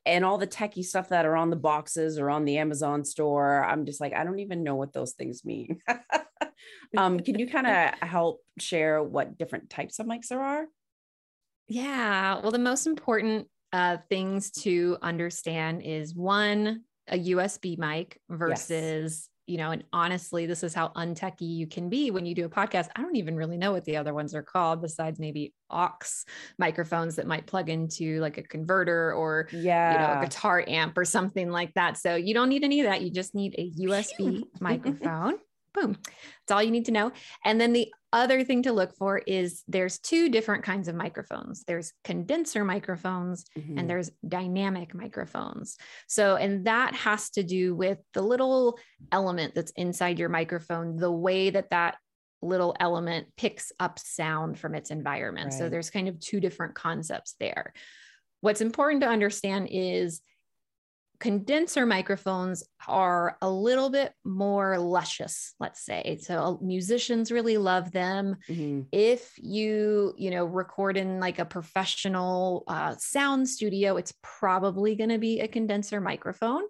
and 0.06 0.26
all 0.26 0.38
the 0.38 0.48
techie 0.48 0.84
stuff 0.84 1.10
that 1.10 1.26
are 1.26 1.36
on 1.36 1.50
the 1.50 1.56
boxes 1.56 2.20
or 2.20 2.30
on 2.30 2.46
the 2.46 2.58
Amazon 2.58 3.06
store. 3.06 3.64
I'm 3.64 3.86
just 3.86 4.02
like, 4.02 4.14
I 4.14 4.24
don't 4.24 4.40
even 4.40 4.64
know 4.64 4.76
what 4.76 4.94
those 4.94 5.14
things 5.14 5.46
mean. 5.46 5.80
um, 6.98 7.20
can 7.20 7.40
you 7.40 7.48
kind 7.52 7.68
of 7.68 8.08
help 8.08 8.42
share 8.58 9.02
what 9.04 9.38
different 9.38 9.70
types 9.70 10.00
of 10.00 10.06
mics 10.06 10.28
there 10.28 10.42
are? 10.42 10.66
Yeah. 11.68 12.42
Well, 12.42 12.52
the 12.52 12.60
most 12.60 12.88
important 12.88 13.48
uh, 13.72 13.98
things 14.10 14.52
to 14.52 14.98
understand 15.02 15.84
is 15.84 16.16
one, 16.16 16.82
a 17.08 17.18
USB 17.18 17.78
mic 17.78 18.20
versus. 18.30 19.30
You 19.50 19.58
know, 19.58 19.72
and 19.72 19.84
honestly, 19.92 20.46
this 20.46 20.64
is 20.64 20.74
how 20.74 20.90
untechy 20.90 21.42
you 21.42 21.66
can 21.66 21.90
be 21.90 22.12
when 22.12 22.26
you 22.26 22.36
do 22.36 22.46
a 22.46 22.50
podcast. 22.50 22.90
I 22.96 23.02
don't 23.02 23.16
even 23.16 23.36
really 23.36 23.58
know 23.58 23.72
what 23.72 23.84
the 23.84 23.98
other 23.98 24.14
ones 24.14 24.36
are 24.36 24.44
called, 24.44 24.82
besides 24.82 25.20
maybe 25.20 25.54
aux 25.72 25.98
microphones 26.60 27.16
that 27.16 27.26
might 27.26 27.48
plug 27.48 27.70
into 27.70 28.20
like 28.20 28.38
a 28.38 28.44
converter 28.44 29.14
or, 29.14 29.50
yeah. 29.52 29.92
you 29.92 29.98
know, 29.98 30.22
a 30.22 30.26
guitar 30.26 30.64
amp 30.68 30.98
or 30.98 31.04
something 31.04 31.50
like 31.50 31.74
that. 31.74 31.98
So 31.98 32.16
you 32.16 32.34
don't 32.34 32.50
need 32.50 32.64
any 32.64 32.80
of 32.82 32.86
that. 32.86 33.02
You 33.02 33.10
just 33.10 33.34
need 33.34 33.56
a 33.58 33.72
USB 33.72 34.44
microphone. 34.62 35.36
Boom. 35.74 35.94
That's 36.04 36.52
all 36.52 36.64
you 36.64 36.72
need 36.72 36.86
to 36.86 36.92
know. 36.92 37.12
And 37.44 37.60
then 37.60 37.74
the 37.74 37.92
other 38.12 38.44
thing 38.44 38.64
to 38.64 38.74
look 38.74 38.96
for 38.96 39.20
is 39.20 39.64
there's 39.68 40.00
two 40.00 40.30
different 40.30 40.64
kinds 40.64 40.88
of 40.88 40.96
microphones 40.96 41.64
there's 41.68 41.94
condenser 42.04 42.66
microphones 42.66 43.46
mm-hmm. 43.58 43.78
and 43.78 43.90
there's 43.90 44.12
dynamic 44.28 44.94
microphones. 44.94 45.78
So, 46.08 46.36
and 46.36 46.66
that 46.66 46.96
has 46.96 47.30
to 47.32 47.44
do 47.44 47.76
with 47.76 48.00
the 48.14 48.22
little 48.22 48.80
element 49.12 49.56
that's 49.56 49.72
inside 49.72 50.20
your 50.20 50.30
microphone, 50.30 50.96
the 50.96 51.12
way 51.12 51.50
that 51.50 51.70
that 51.70 51.98
little 52.42 52.76
element 52.80 53.28
picks 53.38 53.72
up 53.80 54.00
sound 54.00 54.58
from 54.58 54.76
its 54.76 54.92
environment. 54.92 55.52
Right. 55.52 55.54
So, 55.54 55.70
there's 55.70 55.90
kind 55.90 56.08
of 56.08 56.20
two 56.20 56.40
different 56.40 56.76
concepts 56.76 57.36
there. 57.40 57.74
What's 58.42 58.62
important 58.62 59.02
to 59.02 59.10
understand 59.10 59.68
is 59.70 60.22
condenser 61.20 61.86
microphones 61.86 62.64
are 62.88 63.38
a 63.42 63.50
little 63.50 63.90
bit 63.90 64.14
more 64.24 64.78
luscious 64.80 65.54
let's 65.60 65.84
say. 65.84 66.18
So 66.22 66.40
uh, 66.40 66.56
musicians 66.62 67.32
really 67.32 67.58
love 67.58 67.92
them. 67.92 68.38
Mm-hmm. 68.48 68.82
if 68.92 69.32
you 69.38 70.14
you 70.18 70.32
know 70.32 70.46
record 70.46 70.98
in 70.98 71.20
like 71.20 71.40
a 71.40 71.46
professional 71.46 72.64
uh, 72.68 72.96
sound 72.98 73.48
studio 73.48 73.98
it's 73.98 74.14
probably 74.24 74.96
going 74.96 75.10
to 75.10 75.18
be 75.18 75.40
a 75.42 75.48
condenser 75.48 76.02
microphone. 76.02 76.64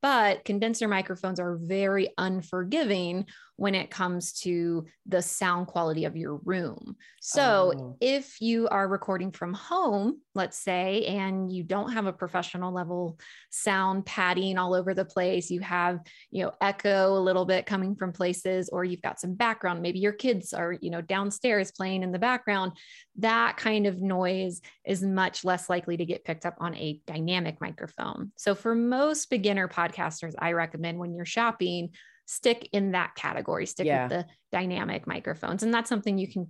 But 0.00 0.44
condenser 0.44 0.88
microphones 0.88 1.38
are 1.38 1.56
very 1.56 2.08
unforgiving 2.18 3.26
when 3.56 3.74
it 3.74 3.90
comes 3.90 4.32
to 4.32 4.86
the 5.06 5.22
sound 5.22 5.66
quality 5.66 6.04
of 6.04 6.16
your 6.16 6.40
room. 6.44 6.96
So, 7.20 7.72
oh. 7.76 7.96
if 8.00 8.40
you 8.40 8.66
are 8.68 8.88
recording 8.88 9.30
from 9.30 9.52
home, 9.54 10.20
let's 10.34 10.58
say, 10.58 11.04
and 11.04 11.52
you 11.52 11.62
don't 11.62 11.92
have 11.92 12.06
a 12.06 12.12
professional 12.12 12.72
level 12.72 13.18
sound 13.50 14.06
padding 14.06 14.58
all 14.58 14.74
over 14.74 14.94
the 14.94 15.04
place, 15.04 15.50
you 15.50 15.60
have, 15.60 16.00
you 16.30 16.44
know, 16.44 16.52
echo 16.60 17.16
a 17.16 17.20
little 17.20 17.44
bit 17.44 17.66
coming 17.66 17.94
from 17.94 18.12
places, 18.12 18.68
or 18.70 18.84
you've 18.84 19.02
got 19.02 19.20
some 19.20 19.34
background, 19.34 19.82
maybe 19.82 19.98
your 19.98 20.12
kids 20.12 20.52
are, 20.52 20.72
you 20.72 20.90
know, 20.90 21.00
downstairs 21.00 21.70
playing 21.70 22.02
in 22.02 22.10
the 22.10 22.18
background, 22.18 22.72
that 23.18 23.56
kind 23.56 23.86
of 23.86 24.00
noise 24.00 24.60
is 24.84 25.02
much 25.02 25.44
less 25.44 25.68
likely 25.68 25.96
to 25.96 26.06
get 26.06 26.24
picked 26.24 26.46
up 26.46 26.56
on 26.58 26.74
a 26.76 27.00
dynamic 27.06 27.60
microphone. 27.60 28.32
So, 28.36 28.54
for 28.54 28.74
most 28.74 29.28
beginner 29.30 29.68
podcasters, 29.68 30.34
I 30.38 30.52
recommend 30.52 30.98
when 30.98 31.14
you're 31.14 31.24
shopping, 31.24 31.90
stick 32.32 32.68
in 32.72 32.92
that 32.92 33.14
category, 33.14 33.66
stick 33.66 33.86
Yeah. 33.86 34.04
with 34.04 34.10
the 34.10 34.26
dynamic 34.50 35.06
microphones. 35.06 35.62
And 35.62 35.72
that's 35.72 35.88
something 35.88 36.18
you 36.18 36.28
can 36.28 36.48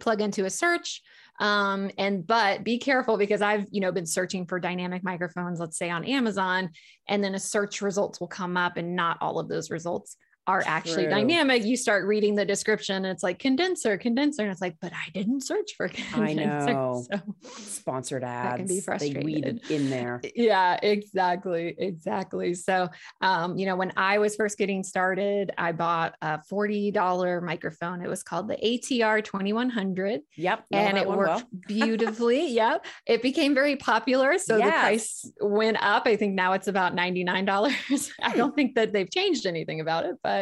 plug 0.00 0.20
into 0.20 0.44
a 0.44 0.50
search 0.50 1.02
um 1.38 1.88
and 1.98 2.26
but 2.26 2.64
be 2.64 2.78
careful 2.78 3.16
because 3.16 3.40
i've 3.42 3.66
you 3.70 3.80
know 3.80 3.92
been 3.92 4.06
searching 4.06 4.44
for 4.44 4.58
dynamic 4.58 5.04
microphones 5.04 5.60
let's 5.60 5.78
say 5.78 5.88
on 5.88 6.04
amazon 6.04 6.68
and 7.08 7.22
then 7.22 7.34
a 7.34 7.38
search 7.38 7.80
results 7.80 8.18
will 8.20 8.26
come 8.26 8.56
up 8.56 8.76
and 8.76 8.96
not 8.96 9.16
all 9.20 9.38
of 9.38 9.48
those 9.48 9.70
results 9.70 10.16
are 10.46 10.62
actually 10.66 11.04
True. 11.04 11.10
dynamic 11.12 11.64
you 11.64 11.76
start 11.76 12.04
reading 12.06 12.34
the 12.34 12.44
description 12.44 12.96
and 12.96 13.06
it's 13.06 13.22
like 13.22 13.38
condenser 13.38 13.96
condenser 13.96 14.42
and 14.42 14.50
it's 14.52 14.60
like 14.60 14.76
but 14.80 14.92
i 14.92 15.10
didn't 15.14 15.42
search 15.42 15.72
for 15.76 15.88
condenser. 16.12 16.20
I 16.20 16.72
know. 16.74 17.04
so 17.10 17.20
Sponsored 17.62 18.22
That 18.22 18.56
can 18.56 18.70
ads. 18.70 18.86
be 19.00 19.12
They 19.12 19.20
weed 19.24 19.60
in 19.70 19.90
there. 19.90 20.20
yeah 20.34 20.78
exactly 20.82 21.74
exactly 21.78 22.54
so 22.54 22.88
um 23.20 23.56
you 23.56 23.66
know 23.66 23.76
when 23.76 23.92
i 23.96 24.18
was 24.18 24.36
first 24.36 24.58
getting 24.58 24.82
started 24.82 25.50
i 25.56 25.72
bought 25.72 26.14
a 26.22 26.40
$40 26.50 27.42
microphone 27.42 28.02
it 28.02 28.08
was 28.08 28.22
called 28.22 28.48
the 28.48 28.56
atr 28.56 29.22
2100 29.24 30.20
Yep. 30.36 30.64
and 30.72 30.98
it 30.98 31.08
worked 31.08 31.28
well. 31.28 31.42
beautifully 31.68 32.48
yeah 32.48 32.78
it 33.06 33.22
became 33.22 33.54
very 33.54 33.76
popular 33.76 34.38
so 34.38 34.56
the 34.56 34.62
price 34.62 35.30
went 35.40 35.78
up 35.80 36.02
i 36.06 36.16
think 36.16 36.34
now 36.34 36.52
it's 36.52 36.68
about 36.68 36.94
$99 36.94 38.10
i 38.22 38.36
don't 38.36 38.54
think 38.54 38.74
that 38.74 38.92
they've 38.92 39.10
changed 39.10 39.46
anything 39.46 39.80
about 39.80 40.04
it 40.04 40.16
but 40.22 40.33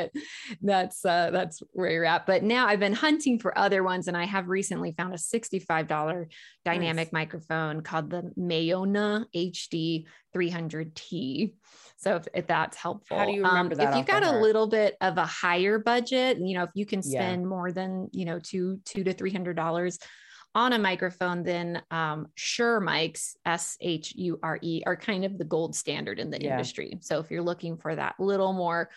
that's 0.61 1.05
uh 1.05 1.31
that's 1.31 1.63
where 1.73 1.91
you're 1.91 2.05
at 2.05 2.27
but 2.27 2.43
now 2.43 2.67
i've 2.67 2.81
been 2.81 2.93
hunting 2.93 3.39
for 3.39 3.57
other 3.59 3.83
ones 3.83 4.09
and 4.09 4.17
i 4.17 4.25
have 4.25 4.49
recently 4.49 4.93
found 4.93 5.15
a 5.15 5.17
$65 5.17 6.27
dynamic 6.65 7.13
microphone 7.13 7.81
called 7.83 8.11
the 8.11 8.23
Maono 8.39 9.25
HD 9.35 10.05
300T. 10.35 11.55
So 11.97 12.17
if, 12.17 12.29
if 12.35 12.47
that's 12.47 12.77
helpful, 12.77 13.19
How 13.19 13.27
do 13.27 13.33
you 13.33 13.45
remember 13.45 13.75
that 13.75 13.91
If 13.91 13.97
you've 13.97 14.07
got 14.07 14.23
a 14.23 14.27
heart? 14.27 14.43
little 14.43 14.67
bit 14.67 14.97
of 15.01 15.19
a 15.19 15.27
higher 15.27 15.79
budget, 15.79 16.39
you 16.39 16.57
know, 16.57 16.65
if 16.65 16.71
you 16.75 16.87
can 16.87 17.03
Yeah. 17.03 17.11
spend 17.11 17.49
more 17.49 17.73
than 17.73 18.09
you 18.13 18.25
know 18.25 18.39
two 18.39 18.79
two 18.85 19.05
to 19.05 19.13
three 19.13 19.31
hundred 19.31 19.57
dollars 19.57 19.99
on 20.55 20.73
a 20.75 20.79
microphone, 20.79 21.43
then 21.43 21.83
um, 21.91 22.27
Shure 22.35 22.81
mics, 22.81 23.35
S 23.47 23.77
H 23.81 24.15
U 24.17 24.39
R 24.43 24.59
E, 24.63 24.83
are 24.87 24.97
kind 24.97 25.25
of 25.25 25.39
the 25.39 25.45
gold 25.45 25.75
standard 25.75 26.19
in 26.19 26.31
the 26.31 26.43
Yeah. 26.43 26.51
industry. 26.53 26.99
So 27.01 27.21
if 27.21 27.31
you're 27.31 27.43
looking 27.43 27.77
for 27.79 27.95
that 27.95 28.17
little 28.19 28.53
more 28.53 28.91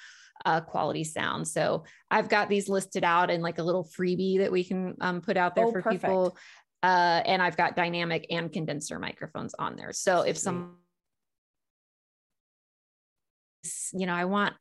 uh, 0.43 0.61
quality 0.61 1.03
sound, 1.03 1.47
so 1.47 1.83
I've 2.11 2.29
got 2.29 2.49
these 2.49 2.67
listed 2.69 3.03
out 3.03 3.29
in 3.29 3.41
like 3.41 3.57
a 3.59 3.63
little 3.63 3.83
freebie 3.85 4.39
that 4.39 4.51
we 4.51 4.63
can 4.63 4.95
um, 5.01 5.21
put 5.21 5.37
out 5.37 5.55
there 5.55 5.65
Oh, 5.65 5.71
for 5.71 5.81
perfect. 5.81 6.03
people. 6.03 6.37
Uh, 6.83 7.21
and 7.25 7.41
I've 7.41 7.57
got 7.57 7.75
dynamic 7.75 8.27
and 8.29 8.51
condenser 8.51 8.99
microphones 8.99 9.55
on 9.57 9.75
there. 9.75 9.91
So 9.91 10.21
if 10.21 10.37
some, 10.37 10.77
you 13.93 14.05
know, 14.05 14.13
I 14.13 14.25
want 14.25 14.53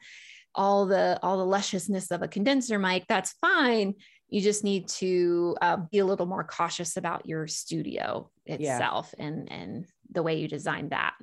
all 0.54 0.86
the 0.86 1.18
all 1.22 1.36
the 1.36 1.44
lusciousness 1.44 2.10
of 2.10 2.22
a 2.22 2.28
condenser 2.28 2.78
mic, 2.78 3.04
that's 3.08 3.32
fine. 3.40 3.94
You 4.28 4.40
just 4.40 4.64
need 4.64 4.88
to 4.88 5.56
uh, 5.60 5.76
be 5.90 5.98
a 5.98 6.04
little 6.06 6.26
more 6.26 6.44
cautious 6.44 6.96
about 6.96 7.26
your 7.26 7.46
studio 7.46 8.30
itself 8.46 9.14
and 9.18 9.50
and 9.52 9.86
the 10.10 10.22
way 10.22 10.36
you 10.40 10.48
design 10.48 10.88
that. 10.90 11.14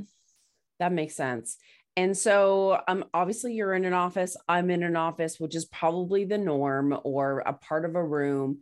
That 0.79 0.91
makes 0.91 1.15
sense. 1.15 1.57
And 1.97 2.17
so, 2.17 2.81
um, 2.87 3.05
obviously, 3.13 3.53
you're 3.53 3.73
in 3.73 3.85
an 3.85 3.93
office. 3.93 4.37
I'm 4.47 4.69
in 4.69 4.83
an 4.83 4.95
office, 4.95 5.39
which 5.39 5.55
is 5.55 5.65
probably 5.65 6.23
the 6.23 6.37
norm 6.37 6.97
or 7.03 7.39
a 7.39 7.53
part 7.53 7.83
of 7.85 7.95
a 7.95 8.03
room. 8.03 8.59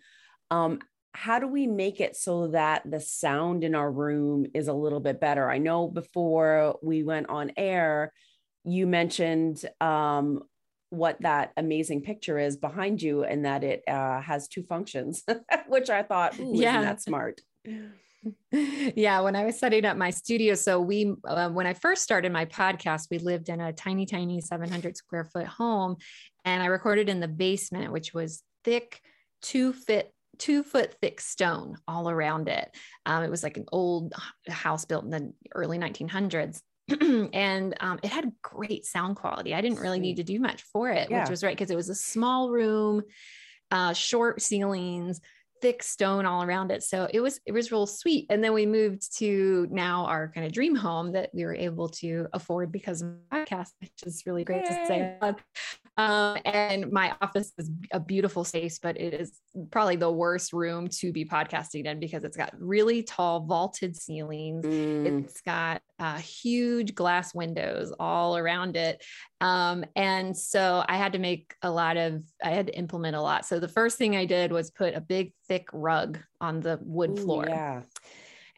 Um, 0.50 0.80
how 1.14 1.40
do 1.40 1.48
we 1.48 1.68
make 1.68 2.02
it 2.02 2.16
so 2.16 2.48
that 2.50 2.90
the 2.90 3.00
sound 3.00 3.64
in 3.64 3.76
our 3.76 3.92
room 3.92 4.46
is 4.54 4.68
a 4.68 4.74
little 4.74 5.00
bit 5.00 5.20
better? 5.20 5.50
I 5.50 5.58
know 5.58 5.88
before 5.88 6.78
we 6.82 7.04
went 7.04 7.30
on 7.30 7.52
air, 7.58 8.14
you 8.64 8.88
mentioned 8.88 9.64
um, 9.80 10.42
what 10.90 11.22
that 11.22 11.52
amazing 11.56 12.02
picture 12.02 12.40
is 12.40 12.58
behind 12.58 13.02
you 13.02 13.24
and 13.24 13.46
that 13.46 13.64
it 13.64 13.84
uh, 13.88 14.22
has 14.22 14.48
two 14.48 14.64
functions, 14.64 15.24
which 15.68 15.90
I 15.90 16.04
thought, 16.04 16.36
Yeah. 16.38 16.72
isn't 16.72 16.82
that 16.82 17.02
smart? 17.02 17.42
yeah 18.52 19.22
when 19.22 19.36
i 19.36 19.46
was 19.46 19.58
setting 19.58 19.86
up 19.86 19.96
my 19.96 20.10
studio 20.10 20.54
so 20.54 20.80
we 20.80 21.14
uh, 21.26 21.50
when 21.50 21.66
i 21.66 21.74
first 21.74 22.04
started 22.04 22.32
my 22.32 22.46
podcast 22.46 23.08
we 23.10 23.18
lived 23.18 23.50
in 23.50 23.62
a 23.62 23.72
tiny 23.72 24.06
tiny 24.06 24.42
700 24.42 24.98
square 24.98 25.24
foot 25.24 25.48
home 25.48 25.96
and 26.44 26.62
i 26.62 26.66
recorded 26.66 27.08
in 27.08 27.20
the 27.20 27.28
basement 27.28 27.92
which 27.94 28.14
was 28.14 28.44
thick 28.64 29.02
two 29.42 29.72
foot 29.72 30.08
two 30.38 30.64
foot 30.64 30.96
thick 31.02 31.20
stone 31.20 31.76
all 31.86 32.10
around 32.10 32.48
it. 32.48 32.74
Um, 33.06 33.24
it 33.24 33.30
was 33.30 33.44
like 33.44 33.58
an 33.58 33.66
old 33.74 34.14
house 34.48 34.86
built 34.86 35.04
in 35.04 35.10
the 35.10 35.34
early 35.54 35.78
1900s 35.78 36.62
and 37.34 37.76
um, 37.82 38.00
it 38.02 38.10
had 38.10 38.32
great 38.42 38.86
sound 38.86 39.18
quality. 39.18 39.54
I 39.54 39.60
didn't 39.60 39.80
really 39.80 40.00
need 40.00 40.16
to 40.16 40.24
do 40.24 40.40
much 40.40 40.64
for 40.64 40.90
it 40.90 41.10
Yeah. 41.10 41.22
which 41.22 41.30
was 41.30 41.44
right 41.44 41.56
because 41.56 41.72
it 41.72 41.76
was 41.76 41.90
a 41.90 41.96
small 41.96 42.50
room 42.52 43.04
uh, 43.70 43.94
short 43.94 44.42
ceilings 44.42 45.20
thick 45.62 45.84
stone 45.84 46.26
all 46.26 46.44
around 46.44 46.72
it. 46.72 46.84
So 46.84 47.08
it 47.14 47.20
was 47.20 47.40
it 47.46 47.52
was 47.52 47.72
real 47.72 47.86
sweet. 47.86 48.26
And 48.30 48.44
then 48.44 48.54
we 48.54 48.66
moved 48.66 49.18
to 49.18 49.68
now 49.70 50.06
our 50.06 50.32
kind 50.34 50.46
of 50.46 50.52
dream 50.52 50.76
home 50.76 51.12
that 51.14 51.30
we 51.34 51.46
were 51.46 51.56
able 51.56 51.90
to 51.90 52.28
afford 52.34 52.72
because 52.72 53.02
of 53.02 53.10
the 53.10 53.38
podcast, 53.38 53.72
which 53.82 53.92
is 54.06 54.24
really 54.26 54.44
great 54.44 54.66
to 54.66 54.74
say. 54.86 55.18
Um, 56.00 56.38
and 56.46 56.94
my 56.94 57.14
office 57.22 57.52
is 57.58 57.70
a 57.92 58.00
beautiful 58.00 58.46
space, 58.46 58.80
but 58.80 58.98
it 58.98 59.14
is 59.14 59.42
probably 59.70 59.98
the 59.98 60.10
worst 60.10 60.54
room 60.54 60.88
to 60.88 61.12
be 61.12 61.26
podcasting 61.26 61.86
in 61.86 62.00
because 62.00 62.24
it's 62.24 62.38
got 62.38 62.54
really 62.58 63.04
tall 63.04 63.42
vaulted 63.42 63.98
ceilings. 63.98 64.64
Mm, 64.64 65.26
It's 65.26 65.42
got 65.42 65.82
uh, 66.00 66.18
huge 66.20 66.96
glass 66.96 67.36
windows 67.36 67.94
all 68.00 68.38
around 68.38 68.78
it. 68.78 69.04
Um, 69.42 69.84
and 69.98 70.38
so 70.38 70.86
I 70.88 70.96
had 70.96 71.12
to 71.14 71.20
make 71.20 71.54
a 71.64 71.70
lot 71.70 71.98
of, 71.98 72.24
I 72.42 72.52
had 72.52 72.68
to 72.68 72.78
implement 72.78 73.18
a 73.18 73.22
lot. 73.22 73.46
So 73.46 73.60
the 73.60 73.68
first 73.68 73.98
thing 73.98 74.16
I 74.16 74.24
did 74.24 74.54
was 74.54 74.72
put 74.72 74.96
a 74.96 75.02
big, 75.02 75.34
thick 75.50 75.68
rug 75.74 76.18
on 76.40 76.62
the 76.62 76.80
wood 76.82 77.20
ooh, 77.20 77.24
floor. 77.24 77.46
Yeah. 77.46 77.82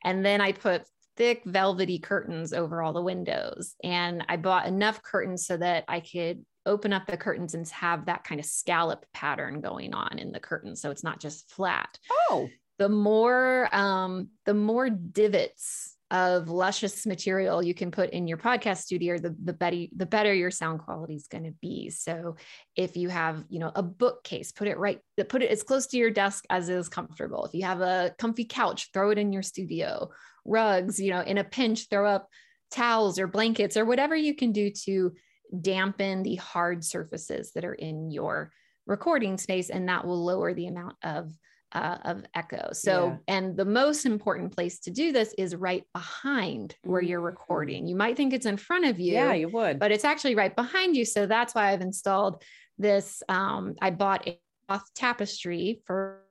And 0.04 0.24
then 0.24 0.42
I 0.42 0.52
put 0.52 0.84
thick, 1.18 1.42
velvety 1.46 1.98
curtains 1.98 2.54
over 2.54 2.84
all 2.84 2.94
the 2.94 3.02
windows. 3.02 3.74
And 3.84 4.24
I 4.30 4.38
bought 4.38 4.68
enough 4.68 5.02
curtains 5.02 5.48
so 5.48 5.58
that 5.58 5.86
I 5.88 6.02
could 6.02 6.46
open 6.66 6.94
up 6.94 7.08
the 7.08 7.18
curtains 7.18 7.54
and 7.54 7.68
have 7.70 8.06
that 8.06 8.24
kind 8.24 8.40
of 8.40 8.46
scallop 8.46 9.06
pattern 9.14 9.62
going 9.62 9.94
on 9.94 10.20
in 10.20 10.32
the 10.32 10.40
curtains. 10.40 10.82
So 10.82 10.92
it's 10.92 11.04
not 11.04 11.20
just 11.20 11.50
flat 11.52 11.98
Oh, 12.30 12.50
the 12.78 12.90
more 12.90 13.70
um, 13.74 14.30
the 14.46 14.54
more 14.54 14.90
divots 14.90 15.96
of 16.10 16.50
luscious 16.50 17.06
material 17.06 17.64
you 17.64 17.74
can 17.74 17.90
put 17.90 18.10
in 18.10 18.28
your 18.28 18.38
podcast 18.38 18.80
studio, 18.80 19.18
the 19.18 19.36
the 19.44 19.54
better 19.54 19.86
the 19.96 20.06
better 20.06 20.34
your 20.34 20.52
sound 20.52 20.80
quality 20.80 21.16
is 21.16 21.28
going 21.28 21.44
to 21.44 21.54
be. 21.62 21.90
So 21.90 22.36
if 22.76 22.98
you 22.98 23.10
have 23.10 23.44
you 23.50 23.60
know 23.60 23.72
a 23.76 23.84
bookcase, 23.84 24.52
put 24.52 24.68
it 24.68 24.78
right, 24.78 25.00
put 25.30 25.44
it 25.44 25.52
as 25.52 25.64
close 25.64 25.88
to 25.88 25.98
your 25.98 26.10
desk 26.10 26.46
as 26.50 26.70
is 26.70 26.90
comfortable. 26.90 27.46
If 27.46 27.54
you 27.54 27.64
have 27.64 27.82
a 27.82 28.16
comfy 28.18 28.46
couch, 28.46 28.90
throw 28.94 29.12
it 29.12 29.18
in 29.18 29.32
your 29.32 29.44
studio. 29.44 30.10
Rugs, 30.44 31.00
you 31.00 31.12
know, 31.12 31.22
in 31.22 31.38
a 31.38 31.44
pinch, 31.44 31.88
throw 31.90 32.10
up 32.10 32.28
towels 32.72 33.20
or 33.20 33.28
blankets 33.28 33.78
or 33.78 33.86
whatever 33.86 34.16
you 34.16 34.36
can 34.36 34.52
do 34.54 34.72
to 34.86 35.14
dampen 35.60 36.24
the 36.24 36.36
hard 36.36 36.84
surfaces 36.84 37.52
that 37.54 37.66
are 37.66 37.74
in 37.74 38.12
your 38.12 38.52
recording 38.88 39.38
space, 39.38 39.70
and 39.70 39.88
that 39.90 40.06
will 40.06 40.24
lower 40.24 40.54
the 40.54 40.68
amount 40.68 40.96
of 41.04 41.34
uh, 41.74 41.98
of 42.04 42.26
echo. 42.36 42.74
So, 42.74 43.06
Yeah. 43.08 43.18
and 43.30 43.56
the 43.56 43.64
most 43.64 44.06
important 44.06 44.54
place 44.54 44.80
to 44.82 44.92
do 44.92 45.14
this 45.14 45.34
is 45.38 45.56
right 45.56 45.86
behind 45.94 46.76
where 46.84 47.02
you're 47.02 47.22
Mhm. 47.22 47.26
recording. 47.26 47.88
You 47.88 47.96
might 47.96 48.18
think 48.18 48.34
it's 48.34 48.46
in 48.46 48.58
front 48.58 48.84
of 48.84 49.00
you, 49.00 49.14
yeah, 49.14 49.32
you 49.32 49.48
would. 49.48 49.80
but 49.80 49.90
it's 49.90 50.04
actually 50.04 50.36
right 50.36 50.54
behind 50.54 50.98
you. 50.98 51.06
So 51.06 51.28
that's 51.28 51.56
why 51.56 51.72
I've 51.72 51.80
installed 51.80 52.44
this. 52.78 53.24
Um, 53.30 53.76
I 53.82 53.92
bought 53.92 54.28
a 54.28 54.38
cloth 54.68 54.84
tapestry 54.96 55.82
for 55.86 56.26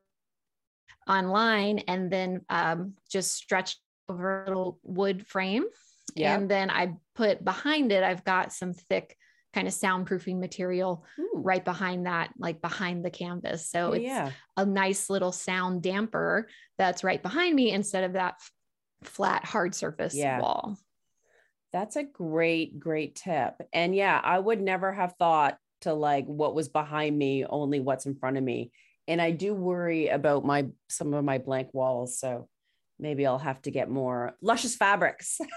online 1.09 1.79
and 1.81 2.11
then 2.11 2.45
um, 2.51 2.95
just 3.11 3.33
stretched 3.33 3.81
over 4.11 4.45
a 4.45 4.47
little 4.49 4.79
wood 4.83 5.27
frame. 5.27 5.65
And 6.17 6.51
then 6.51 6.71
I 6.71 6.95
put 7.15 7.45
behind 7.45 7.93
it, 7.93 8.03
I've 8.03 8.25
got 8.25 8.53
some 8.53 8.73
thick 8.73 9.17
kind 9.53 9.67
of 9.67 9.75
soundproofing 9.75 10.39
material 10.39 11.05
Ooh, 11.19 11.33
right 11.35 11.65
behind 11.65 12.07
that, 12.07 12.31
like 12.39 12.63
behind 12.63 13.05
the 13.05 13.11
canvas. 13.11 13.69
So 13.69 13.93
it's 13.93 14.05
yeah. 14.05 14.31
a 14.57 14.65
nice 14.65 15.11
little 15.11 15.33
sound 15.33 15.83
damper 15.83 16.49
that's 16.79 17.03
right 17.03 17.21
behind 17.21 17.57
me 17.57 17.73
instead 17.73 18.05
of 18.05 18.13
that 18.13 18.35
f- 18.41 18.53
flat 19.03 19.45
hard 19.45 19.75
surface 19.75 20.15
Yeah. 20.15 20.41
wall. 20.41 20.79
That's 21.73 21.97
a 21.97 22.05
great, 22.05 22.79
great 22.79 23.17
tip. 23.17 23.55
And 23.73 23.95
yeah, 23.95 24.21
I 24.23 24.39
would 24.39 24.61
never 24.61 24.93
have 24.93 25.15
thought 25.19 25.57
to 25.83 25.95
like 25.95 26.27
what 26.27 26.55
was 26.55 26.69
behind 26.69 27.17
me, 27.17 27.45
only 27.45 27.81
what's 27.81 28.07
in 28.07 28.17
front 28.17 28.37
of 28.37 28.45
me. 28.45 28.71
And 29.09 29.21
I 29.21 29.31
do 29.31 29.55
worry 29.55 30.09
about 30.09 30.45
my 30.45 30.67
some 30.89 31.15
of 31.15 31.25
my 31.25 31.39
blank 31.39 31.73
walls. 31.73 32.19
So 32.19 32.49
maybe 32.99 33.27
I'll 33.27 33.39
have 33.39 33.63
to 33.63 33.71
get 33.71 33.89
more 33.89 34.35
luscious 34.43 34.77
fabrics. 34.77 35.39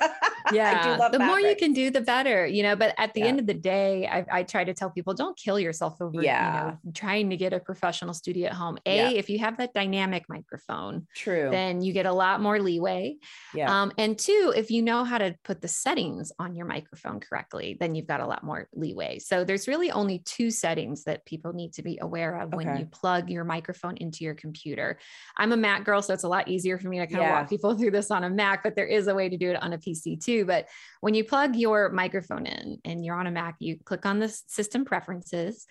yeah. 0.54 1.10
the 1.12 1.20
more 1.20 1.40
you 1.40 1.56
can 1.56 1.74
do, 1.74 1.90
the 1.92 2.02
better, 2.02 2.46
you 2.46 2.64
know. 2.64 2.76
But 2.76 2.94
at 2.98 3.14
the 3.14 3.22
Yeah. 3.22 3.28
end 3.28 3.40
of 3.40 3.48
the 3.48 3.54
day, 3.54 4.08
I, 4.08 4.26
I 4.32 4.44
try 4.44 4.64
to 4.64 4.74
tell 4.74 4.90
people 4.90 5.14
don't 5.14 5.38
kill 5.38 5.60
yourself 5.60 6.02
over, 6.02 6.22
Yeah. 6.22 6.66
you 6.66 6.72
know, 6.72 6.78
trying 6.94 7.30
to 7.30 7.38
get 7.38 7.54
a 7.54 7.60
professional 7.60 8.14
studio 8.14 8.48
at 8.48 8.54
home. 8.54 8.78
A, 8.86 8.96
Yeah. 8.96 9.10
if 9.20 9.30
you 9.30 9.40
have 9.40 9.58
that 9.58 9.74
dynamic 9.74 10.28
microphone, 10.30 11.08
True. 11.16 11.50
then 11.52 11.82
you 11.82 11.94
get 11.94 12.06
a 12.06 12.14
lot 12.14 12.42
more 12.42 12.60
leeway. 12.60 13.18
yeah. 13.54 13.82
Um, 13.82 13.92
and 13.98 14.18
two, 14.18 14.54
if 14.56 14.72
you 14.72 14.82
know 14.82 15.04
how 15.04 15.18
to 15.18 15.36
put 15.44 15.62
the 15.62 15.68
settings 15.68 16.32
on 16.40 16.56
your 16.56 16.66
microphone 16.66 17.20
correctly, 17.20 17.78
then 17.80 17.96
you've 17.96 18.08
got 18.08 18.20
a 18.20 18.26
lot 18.26 18.44
more 18.44 18.68
leeway. 18.74 19.20
So 19.20 19.44
there's 19.44 19.68
really 19.68 19.92
only 19.92 20.20
two 20.20 20.50
settings 20.52 21.04
that 21.06 21.26
people 21.26 21.54
need 21.54 21.74
to 21.74 21.84
be 21.84 21.98
aware 22.02 22.40
of 22.40 22.54
when 22.54 22.78
you 22.78 22.86
plug 22.86 23.30
your 23.30 23.44
microphone 23.44 23.98
into 23.98 24.24
your 24.24 24.34
computer. 24.36 24.98
I'm 25.38 25.52
a 25.52 25.58
Mac 25.58 25.84
girl, 25.86 26.02
so 26.02 26.14
it's 26.14 26.24
a 26.24 26.28
lot 26.28 26.48
easier 26.48 26.78
for 26.78 26.88
me 26.90 27.00
to 27.00 27.08
kind 27.08 27.22
Yeah. 27.22 27.30
of 27.30 27.42
walk 27.42 27.50
people 27.50 27.74
through 27.78 27.92
this 27.92 28.12
on 28.12 28.24
a 28.24 28.30
Mac, 28.30 28.64
but 28.64 28.76
there 28.76 28.86
is 28.88 29.08
a 29.08 29.16
way 29.16 29.30
to 29.30 29.38
do 29.38 29.50
it 29.52 29.62
on 29.62 29.74
a 29.74 29.78
PC 29.78 30.18
too. 30.44 30.48
But 30.48 30.68
when 31.02 31.14
you 31.14 31.24
plug 31.24 31.56
your 31.56 31.90
microphone 31.90 32.46
in 32.46 32.80
and 32.86 33.04
you're 33.04 33.16
on 33.16 33.28
a 33.28 33.32
Mac, 33.32 33.56
you 33.60 33.78
click 33.84 34.06
on 34.06 34.20
the 34.20 34.30
system 34.48 34.86
preferences. 34.86 35.66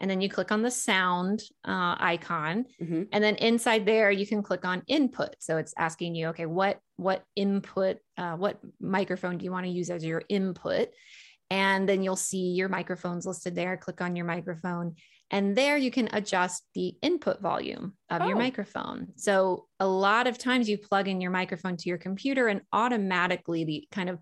And 0.00 0.08
then 0.08 0.20
you 0.20 0.28
click 0.30 0.52
on 0.52 0.62
the 0.62 0.70
sound 0.70 1.42
uh, 1.64 1.96
icon, 1.98 2.66
Mhm. 2.80 3.08
and 3.10 3.24
then 3.24 3.34
inside 3.34 3.84
there 3.84 4.12
you 4.12 4.28
can 4.28 4.44
click 4.44 4.64
on 4.64 4.84
input 4.86 5.34
so 5.40 5.56
it's 5.56 5.74
asking 5.76 6.14
you 6.14 6.28
okay 6.28 6.46
what 6.46 6.78
what 6.94 7.24
input 7.34 7.96
uh, 8.16 8.36
what 8.36 8.60
microphone 8.80 9.38
do 9.38 9.44
you 9.44 9.50
want 9.50 9.66
to 9.66 9.72
use 9.72 9.90
as 9.90 10.04
your 10.04 10.22
input 10.28 10.90
and 11.50 11.88
then 11.88 12.04
you'll 12.04 12.14
see 12.14 12.52
your 12.52 12.68
microphones 12.68 13.26
listed 13.26 13.56
there 13.56 13.76
click 13.76 14.00
on 14.00 14.14
your 14.14 14.24
microphone 14.24 14.94
and 15.30 15.56
there 15.56 15.76
you 15.76 15.90
can 15.90 16.08
adjust 16.12 16.62
the 16.74 16.94
input 17.02 17.40
volume 17.40 17.94
of 18.10 18.22
your 18.26 18.36
Oh. 18.36 18.38
microphone 18.38 19.08
so 19.16 19.66
a 19.80 19.86
lot 19.86 20.26
of 20.26 20.38
times 20.38 20.68
you 20.68 20.78
plug 20.78 21.08
in 21.08 21.20
your 21.20 21.30
microphone 21.30 21.76
to 21.76 21.88
your 21.88 21.98
computer 21.98 22.48
and 22.48 22.62
automatically 22.72 23.64
the 23.64 23.86
kind 23.90 24.08
of 24.08 24.18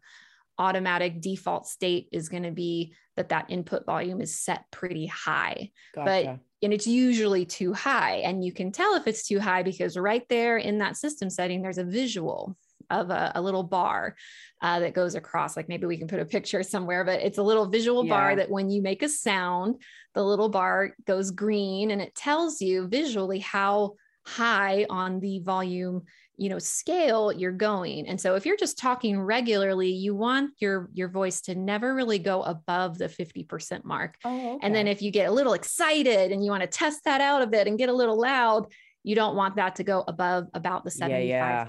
automatic 0.58 1.20
default 1.20 1.66
state 1.66 2.08
is 2.12 2.28
going 2.28 2.42
to 2.42 2.50
be 2.50 2.94
that 3.16 3.28
that 3.28 3.50
input 3.50 3.84
volume 3.84 4.20
is 4.20 4.38
set 4.40 4.64
pretty 4.70 5.06
high 5.06 5.70
Gotcha. 5.94 6.40
and 6.62 6.72
it's 6.72 6.86
usually 6.86 7.44
too 7.44 7.75
high. 7.75 8.16
And 8.25 8.42
you 8.44 8.52
can 8.52 8.72
tell 8.72 8.94
if 8.94 9.06
it's 9.06 9.26
too 9.28 9.38
high 9.38 9.62
because 9.62 9.96
right 9.98 10.25
there 10.30 10.56
in 10.56 10.78
that 10.78 10.96
system 10.96 11.28
setting, 11.28 11.60
there's 11.62 11.76
a 11.78 11.84
visual 11.84 12.56
of 12.90 13.10
a, 13.10 13.32
a 13.34 13.42
little 13.42 13.62
bar 13.62 14.16
uh, 14.62 14.80
that 14.80 14.94
goes 14.94 15.14
across. 15.14 15.56
Like 15.56 15.68
maybe 15.68 15.86
we 15.86 15.96
can 15.96 16.08
put 16.08 16.20
a 16.20 16.24
picture 16.24 16.62
somewhere, 16.62 17.04
but 17.04 17.20
it's 17.20 17.38
a 17.38 17.42
little 17.42 17.66
visual 17.66 18.04
bar 18.04 18.36
that 18.36 18.50
when 18.50 18.70
you 18.70 18.82
make 18.82 19.02
a 19.02 19.08
sound, 19.08 19.82
the 20.14 20.24
little 20.24 20.48
bar 20.48 20.94
goes 21.06 21.30
green 21.30 21.90
and 21.90 22.00
it 22.00 22.14
tells 22.14 22.60
you 22.60 22.88
visually 22.88 23.38
how 23.38 23.94
high 24.24 24.86
on 24.90 25.20
the 25.20 25.38
volume 25.40 26.02
you 26.36 26.48
know 26.48 26.58
scale 26.58 27.32
you're 27.32 27.52
going 27.52 28.06
and 28.08 28.20
so 28.20 28.34
if 28.34 28.44
you're 28.44 28.56
just 28.56 28.76
talking 28.76 29.18
regularly 29.18 29.90
you 29.90 30.14
want 30.14 30.50
your 30.58 30.90
your 30.92 31.08
voice 31.08 31.40
to 31.40 31.54
never 31.54 31.94
really 31.94 32.18
go 32.18 32.42
above 32.42 32.98
the 32.98 33.06
50% 33.06 33.84
mark 33.84 34.16
oh, 34.24 34.58
and 34.62 34.74
then 34.74 34.86
if 34.86 35.00
you 35.00 35.10
get 35.10 35.28
a 35.28 35.32
little 35.32 35.54
excited 35.54 36.32
and 36.32 36.44
you 36.44 36.50
want 36.50 36.62
to 36.62 36.66
test 36.66 37.04
that 37.04 37.20
out 37.20 37.40
a 37.40 37.46
bit 37.46 37.66
and 37.66 37.78
get 37.78 37.88
a 37.88 37.92
little 37.92 38.20
loud, 38.20 38.66
you 39.02 39.14
don't 39.14 39.36
want 39.36 39.56
that 39.56 39.76
to 39.76 39.84
go 39.84 40.04
above 40.06 40.48
about 40.52 40.84
the 40.84 40.90
75% 40.90 41.08
Yeah, 41.10 41.18
yeah. 41.20 41.68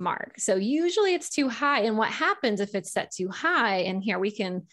Mark. 0.00 0.34
So 0.38 0.56
usually 0.56 1.14
it's 1.14 1.30
too 1.30 1.48
high. 1.48 1.80
And 1.82 1.96
what 1.98 2.08
happens 2.08 2.60
if 2.60 2.74
it's 2.74 2.92
set 2.92 3.12
too 3.12 3.28
high? 3.28 3.78
And 3.80 4.02
here 4.02 4.18
we 4.18 4.30
can, 4.30 4.66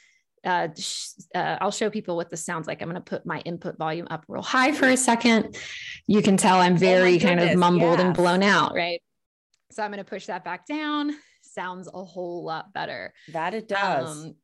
uh, 0.44 0.70
sh- 0.78 1.10
uh, 1.36 1.58
I'll 1.60 1.72
show 1.72 1.90
people 1.90 2.16
what 2.16 2.30
this 2.30 2.46
sounds 2.46 2.68
like. 2.68 2.82
I'm 2.82 2.90
going 2.90 2.96
to 2.96 3.10
put 3.10 3.26
my 3.26 3.40
input 3.42 3.78
volume 3.78 4.08
up 4.10 4.26
real 4.28 4.42
high 4.42 4.72
for 4.72 4.88
a 4.88 4.98
second. 4.98 5.58
You 6.08 6.22
can 6.22 6.38
tell 6.38 6.58
I'm 6.58 6.78
very 6.78 7.20
kind 7.20 7.40
of 7.40 7.50
Oh 7.50 7.56
mumbled 7.56 8.00
and 8.00 8.16
blown 8.16 8.44
out, 8.44 8.74
right? 8.74 9.02
So 9.72 9.84
I'm 9.84 9.92
going 9.92 10.04
to 10.04 10.10
push 10.10 10.28
that 10.28 10.44
back 10.46 10.66
down. 10.66 11.14
Sounds 11.42 11.90
a 11.94 12.04
whole 12.04 12.44
lot 12.44 12.74
better. 12.74 13.14
that 13.34 13.54
it 13.54 13.68
does. 13.68 14.26
Um, 14.26 14.36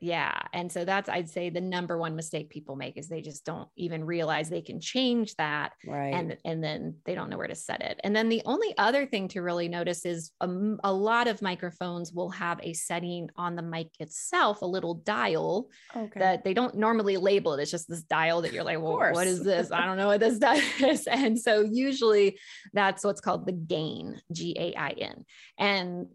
yeah. 0.00 0.40
And 0.54 0.72
so 0.72 0.86
that's, 0.86 1.10
I'd 1.10 1.28
say, 1.28 1.50
the 1.50 1.60
number 1.60 1.98
one 1.98 2.16
mistake 2.16 2.48
people 2.48 2.74
make 2.74 2.96
is 2.96 3.08
they 3.08 3.20
just 3.20 3.44
don't 3.44 3.68
even 3.76 4.04
realize 4.04 4.48
they 4.48 4.62
can 4.62 4.80
change 4.80 5.34
that. 5.36 5.72
right. 5.86 6.14
And, 6.14 6.38
and 6.44 6.64
then 6.64 6.96
they 7.04 7.14
don't 7.14 7.28
know 7.28 7.36
where 7.36 7.46
to 7.46 7.54
set 7.54 7.82
it. 7.82 8.00
And 8.02 8.16
then 8.16 8.30
the 8.30 8.40
only 8.46 8.74
other 8.78 9.04
thing 9.04 9.28
to 9.28 9.42
really 9.42 9.68
notice 9.68 10.06
is 10.06 10.32
um, 10.40 10.80
a 10.84 10.92
lot 10.92 11.28
of 11.28 11.42
microphones 11.42 12.12
will 12.12 12.30
have 12.30 12.58
a 12.62 12.72
setting 12.72 13.28
on 13.36 13.56
the 13.56 13.62
mic 13.62 13.88
itself, 14.00 14.62
a 14.62 14.66
little 14.66 14.94
dial 14.94 15.68
okay. 15.94 16.18
that 16.18 16.44
they 16.44 16.54
don't 16.54 16.74
normally 16.76 17.18
label 17.18 17.52
it. 17.54 17.60
It's 17.60 17.70
just 17.70 17.88
this 17.88 18.02
dial 18.02 18.40
that 18.40 18.54
you're 18.54 18.64
like, 18.64 18.80
well, 18.80 18.96
what 18.96 19.26
is 19.26 19.44
this? 19.44 19.70
I 19.70 19.84
don't 19.84 19.98
know 19.98 20.06
what 20.06 20.20
this 20.20 20.38
does. 20.80 21.06
and 21.06 21.38
so 21.38 21.60
usually 21.60 22.38
that's 22.72 23.04
what's 23.04 23.20
called 23.20 23.44
the 23.44 23.52
gain, 23.52 24.18
G 24.32 24.56
A 24.58 24.74
I 24.74 24.90
N. 24.90 25.26
And 25.58 26.06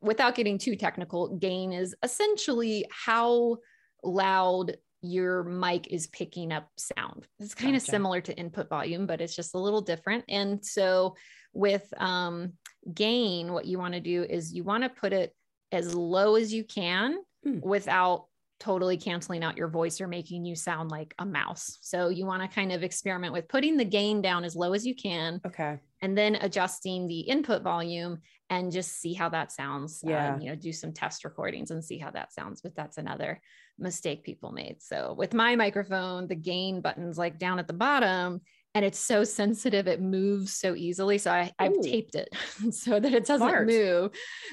without 0.00 0.34
getting 0.34 0.58
too 0.58 0.76
technical, 0.76 1.36
gain 1.36 1.72
is 1.72 1.94
essentially 2.02 2.86
how 2.90 3.58
loud 4.02 4.76
your 5.02 5.44
mic 5.44 5.88
is 5.88 6.06
picking 6.08 6.52
up 6.52 6.68
sound. 6.76 7.26
It's 7.38 7.54
kind 7.54 7.76
of 7.76 7.82
similar 7.82 8.20
to 8.22 8.36
input 8.36 8.68
volume, 8.68 9.06
but 9.06 9.20
it's 9.20 9.36
just 9.36 9.54
a 9.54 9.58
little 9.58 9.82
different. 9.82 10.24
And 10.28 10.64
so 10.64 11.16
with 11.52 11.86
um, 11.98 12.54
gain, 12.92 13.52
what 13.52 13.66
you 13.66 13.78
want 13.78 13.94
to 13.94 14.00
do 14.00 14.24
is 14.24 14.52
you 14.52 14.64
want 14.64 14.82
to 14.82 14.88
put 14.88 15.12
it 15.12 15.34
as 15.72 15.94
low 15.94 16.36
as 16.36 16.52
you 16.52 16.64
can 16.64 17.18
Hmm. 17.46 17.60
without 17.62 18.26
totally 18.58 18.96
canceling 18.96 19.44
out 19.44 19.56
your 19.56 19.68
voice 19.68 20.00
or 20.00 20.08
making 20.08 20.44
you 20.44 20.56
sound 20.56 20.90
like 20.90 21.14
a 21.18 21.24
mouse. 21.24 21.78
So 21.82 22.08
you 22.08 22.26
want 22.26 22.42
to 22.42 22.48
kind 22.48 22.72
of 22.72 22.82
experiment 22.82 23.32
with 23.32 23.46
putting 23.46 23.76
the 23.76 23.84
gain 23.84 24.20
down 24.20 24.42
as 24.44 24.56
low 24.56 24.72
as 24.72 24.84
you 24.84 24.96
can 24.96 25.40
okay. 25.46 25.78
And 26.06 26.16
then 26.16 26.36
adjusting 26.36 27.08
the 27.08 27.18
input 27.18 27.62
volume 27.62 28.18
and 28.48 28.70
just 28.70 29.00
see 29.00 29.12
how 29.12 29.28
that 29.28 29.50
sounds. 29.50 30.04
Um, 30.04 30.10
Yeah. 30.10 30.38
you 30.38 30.48
know, 30.50 30.54
do 30.54 30.72
some 30.72 30.92
test 30.92 31.24
recordings 31.24 31.72
and 31.72 31.84
see 31.84 31.98
how 31.98 32.12
that 32.12 32.32
sounds. 32.32 32.60
But 32.60 32.76
that's 32.76 32.96
another 32.96 33.40
mistake 33.76 34.22
people 34.22 34.52
made. 34.52 34.80
So 34.80 35.16
with 35.18 35.34
my 35.34 35.56
microphone, 35.56 36.28
the 36.28 36.36
gain 36.36 36.80
button's 36.80 37.18
like 37.18 37.40
down 37.40 37.58
at 37.58 37.66
the 37.66 37.72
bottom 37.72 38.40
and 38.76 38.84
it's 38.84 38.98
so 38.98 39.24
sensitive, 39.24 39.88
it 39.88 40.02
moves 40.02 40.52
so 40.52 40.74
easily. 40.74 41.16
So 41.16 41.30
I, 41.32 41.50
I've 41.58 41.80
taped 41.80 42.14
it 42.14 42.28
so 42.72 43.00
that 43.00 43.14
it 43.14 43.24
doesn't 43.24 43.48
Smart. 43.48 43.66
move 43.66 44.10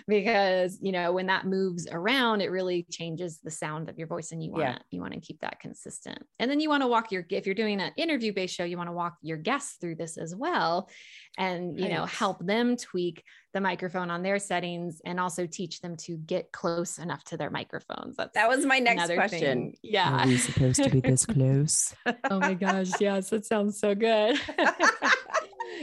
because, 0.07 0.79
you 0.81 0.93
know, 0.93 1.11
when 1.11 1.25
that 1.27 1.45
moves 1.45 1.87
around, 1.91 2.39
it 2.39 2.49
really 2.49 2.85
changes 2.89 3.39
the 3.43 3.51
sound 3.51 3.89
of 3.89 3.97
your 3.97 4.07
voice 4.07 4.31
and 4.31 4.41
you 4.41 4.51
want 4.53 4.63
to, 4.63 4.69
Yeah. 4.71 4.77
you 4.91 5.01
want 5.01 5.11
to 5.13 5.19
keep 5.19 5.41
that 5.41 5.59
consistent. 5.59 6.19
And 6.39 6.49
then 6.49 6.61
you 6.61 6.69
want 6.69 6.83
to 6.83 6.87
walk 6.87 7.11
your, 7.11 7.25
if 7.29 7.45
you're 7.45 7.53
doing 7.53 7.81
an 7.81 7.91
interview 7.97 8.31
based 8.33 8.55
show, 8.55 8.63
you 8.63 8.77
want 8.77 8.87
to 8.87 8.93
walk 8.93 9.17
your 9.21 9.37
guests 9.37 9.75
through 9.81 9.95
this 9.95 10.17
as 10.17 10.33
well 10.33 10.89
and, 11.37 11.79
you 11.79 11.89
know, 11.89 12.05
help 12.05 12.45
them 12.45 12.77
tweak 12.77 13.23
the 13.53 13.61
microphone 13.61 14.09
on 14.09 14.23
their 14.23 14.39
settings 14.39 15.01
and 15.05 15.19
also 15.19 15.45
teach 15.45 15.81
them 15.81 15.95
to 15.95 16.17
get 16.17 16.51
close 16.51 16.97
enough 16.97 17.23
to 17.25 17.37
their 17.37 17.49
microphones. 17.49 18.15
That's 18.17 18.33
That 18.33 18.49
was 18.49 18.65
my 18.65 18.79
next 18.79 19.11
question. 19.13 19.39
thing. 19.39 19.77
Yeah. 19.81 20.23
Are 20.23 20.27
we 20.27 20.37
supposed 20.37 20.83
to 20.83 20.89
be 20.89 20.99
this 20.99 21.25
close? 21.33 21.93
oh 22.29 22.39
my 22.39 22.53
gosh 22.53 22.89
yes 22.99 23.29
that 23.29 23.45
sounds 23.45 23.79
so 23.79 23.95
good 23.95 24.39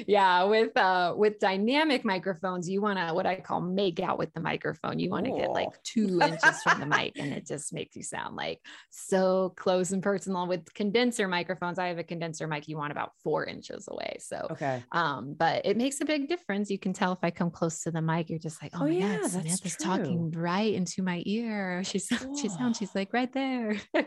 yeah 0.06 0.44
with 0.44 0.76
uh 0.76 1.14
with 1.16 1.38
dynamic 1.38 2.04
microphones 2.04 2.68
you 2.68 2.80
want 2.80 2.98
to 2.98 3.14
what 3.14 3.26
i 3.26 3.36
call 3.36 3.60
make 3.60 4.00
out 4.00 4.18
with 4.18 4.32
the 4.34 4.40
microphone. 4.40 4.98
You 4.98 5.10
want 5.10 5.26
to 5.26 5.32
get 5.32 5.50
like 5.50 5.82
two 5.82 6.20
inches 6.20 6.62
from 6.62 6.80
the 6.80 6.86
mic 6.86 7.18
and 7.18 7.32
it 7.32 7.46
just 7.46 7.72
makes 7.72 7.96
you 7.96 8.02
sound 8.02 8.36
like 8.36 8.60
so 8.90 9.52
close 9.56 9.92
and 9.92 10.02
personal. 10.02 10.46
With 10.46 10.72
condenser 10.74 11.28
microphones 11.28 11.78
i 11.78 11.86
have 11.86 11.98
a 11.98 12.04
condenser 12.04 12.46
mic 12.46 12.68
you 12.68 12.76
want 12.76 12.92
about 12.92 13.12
four 13.22 13.44
inches 13.46 13.88
away 13.90 14.16
so 14.20 14.46
okay. 14.50 14.82
um 14.92 15.34
but 15.38 15.64
it 15.64 15.76
makes 15.76 16.00
a 16.00 16.04
big 16.04 16.28
difference. 16.28 16.70
You 16.70 16.78
can 16.78 16.92
tell 16.92 17.12
if 17.12 17.18
i 17.22 17.30
come 17.30 17.50
close 17.50 17.82
to 17.82 17.90
the 17.90 18.02
mic 18.02 18.30
you're 18.30 18.38
just 18.38 18.62
like 18.62 18.72
oh, 18.74 18.80
Oh, 18.80 18.84
my 18.84 18.90
yeah, 18.90 19.16
god 19.16 19.22
that's 19.22 19.32
samantha's 19.32 19.76
talking 19.76 20.30
right 20.32 20.72
into 20.72 21.02
my 21.02 21.22
ear. 21.26 21.82
She 21.84 21.98
sounds 21.98 22.40
she 22.40 22.48
sounds 22.48 22.78
she's 22.78 22.94
like 22.94 23.12
right 23.12 23.32
there. 23.32 23.76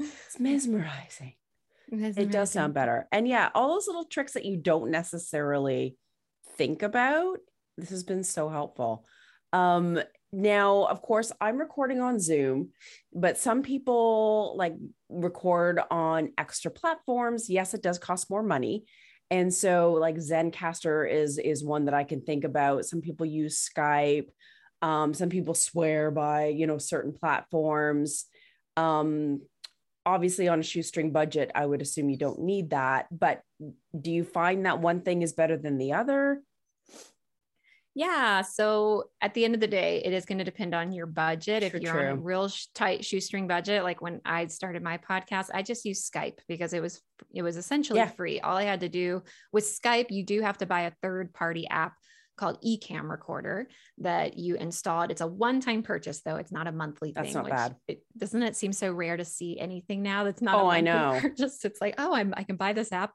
It's 0.00 0.38
mesmerizing. 0.38 1.34
It 1.90 2.30
does 2.30 2.50
sound 2.50 2.74
better. 2.74 3.06
And 3.12 3.26
yeah, 3.26 3.50
all 3.54 3.68
those 3.74 3.86
little 3.86 4.04
tricks 4.04 4.32
that 4.32 4.44
you 4.44 4.56
don't 4.56 4.90
necessarily 4.90 5.96
think 6.56 6.82
about, 6.82 7.38
this 7.76 7.90
has 7.90 8.04
been 8.04 8.24
so 8.24 8.48
helpful. 8.48 9.06
Um, 9.52 9.98
now, 10.32 10.84
of 10.84 11.00
course, 11.00 11.32
I'm 11.40 11.56
recording 11.56 12.00
on 12.00 12.20
Zoom, 12.20 12.70
but 13.14 13.38
some 13.38 13.62
people 13.62 14.54
like 14.58 14.74
record 15.08 15.80
on 15.90 16.32
extra 16.36 16.70
platforms. 16.70 17.48
Yes, 17.48 17.72
it 17.72 17.82
does 17.82 17.98
cost 17.98 18.28
more 18.28 18.42
money. 18.42 18.84
And 19.30 19.52
so 19.52 19.92
like 19.92 20.16
Zencastr 20.16 21.10
is 21.10 21.38
is 21.38 21.64
one 21.64 21.86
that 21.86 21.94
I 21.94 22.04
can 22.04 22.22
think 22.22 22.44
about. 22.44 22.84
Some 22.84 23.00
people 23.00 23.26
use 23.26 23.68
Skype. 23.68 24.28
Um, 24.80 25.12
some 25.14 25.28
people 25.28 25.54
swear 25.54 26.10
by, 26.10 26.46
you 26.46 26.66
know, 26.66 26.78
certain 26.78 27.12
platforms. 27.12 28.26
Um, 28.76 29.40
obviously 30.14 30.48
on 30.48 30.60
a 30.60 30.62
shoestring 30.62 31.12
budget 31.12 31.50
i 31.54 31.64
would 31.64 31.82
assume 31.82 32.08
you 32.10 32.16
don't 32.16 32.40
need 32.40 32.70
that 32.70 33.06
but 33.10 33.42
do 34.04 34.10
you 34.10 34.24
find 34.24 34.64
that 34.66 34.80
one 34.80 35.00
thing 35.02 35.22
is 35.22 35.32
better 35.32 35.56
than 35.56 35.76
the 35.78 35.92
other 35.92 36.40
Yeah. 37.94 38.42
So 38.42 39.10
at 39.20 39.34
the 39.34 39.44
end 39.44 39.54
of 39.56 39.60
the 39.60 39.66
day, 39.80 40.00
it 40.04 40.12
is 40.12 40.24
going 40.24 40.38
to 40.38 40.44
depend 40.44 40.72
on 40.72 40.92
your 40.92 41.06
budget. 41.06 41.60
True, 41.62 41.70
if 41.74 41.82
you're 41.82 41.98
on 41.98 42.18
a 42.18 42.20
real 42.30 42.46
sh- 42.48 42.66
tight 42.72 43.04
shoestring 43.04 43.48
budget, 43.48 43.82
like 43.82 44.00
when 44.00 44.20
I 44.24 44.46
started 44.46 44.84
my 44.84 44.98
podcast, 44.98 45.50
I 45.52 45.62
just 45.62 45.84
used 45.84 46.06
Skype 46.12 46.38
because 46.46 46.72
it 46.74 46.80
was 46.80 47.02
it 47.34 47.42
was 47.42 47.56
essentially 47.56 47.98
Yeah. 47.98 48.06
free. 48.18 48.38
All 48.38 48.56
I 48.56 48.62
had 48.62 48.80
to 48.86 48.88
do 48.88 49.22
with 49.52 49.64
Skype, 49.64 50.10
you 50.10 50.22
do 50.24 50.40
have 50.42 50.58
to 50.58 50.66
buy 50.66 50.82
a 50.82 50.92
third 51.02 51.34
party 51.34 51.66
app 51.66 51.94
called 52.38 52.62
Ecamm 52.62 53.10
Recorder 53.10 53.68
that 53.98 54.38
you 54.38 54.54
installed. 54.56 55.10
It's 55.10 55.20
a 55.20 55.26
one-time 55.26 55.82
purchase, 55.82 56.20
though. 56.20 56.36
It's 56.36 56.52
not 56.52 56.66
a 56.66 56.72
monthly 56.72 57.12
That's 57.12 57.28
thing. 57.28 57.34
not 57.34 57.44
which 57.44 57.52
bad. 57.52 57.76
It, 57.86 58.02
doesn't 58.16 58.42
it 58.42 58.56
seem 58.56 58.72
so 58.72 58.90
rare 58.92 59.16
to 59.16 59.24
see 59.24 59.58
anything 59.58 60.02
now 60.02 60.24
that's 60.24 60.40
not? 60.40 60.54
Oh, 60.54 60.68
I 60.68 60.80
know. 60.80 61.20
Just 61.36 61.64
It's 61.64 61.80
like, 61.80 61.96
oh, 61.98 62.14
I'm 62.14 62.32
I 62.36 62.44
can 62.44 62.56
buy 62.56 62.72
this 62.72 62.92
app 62.92 63.12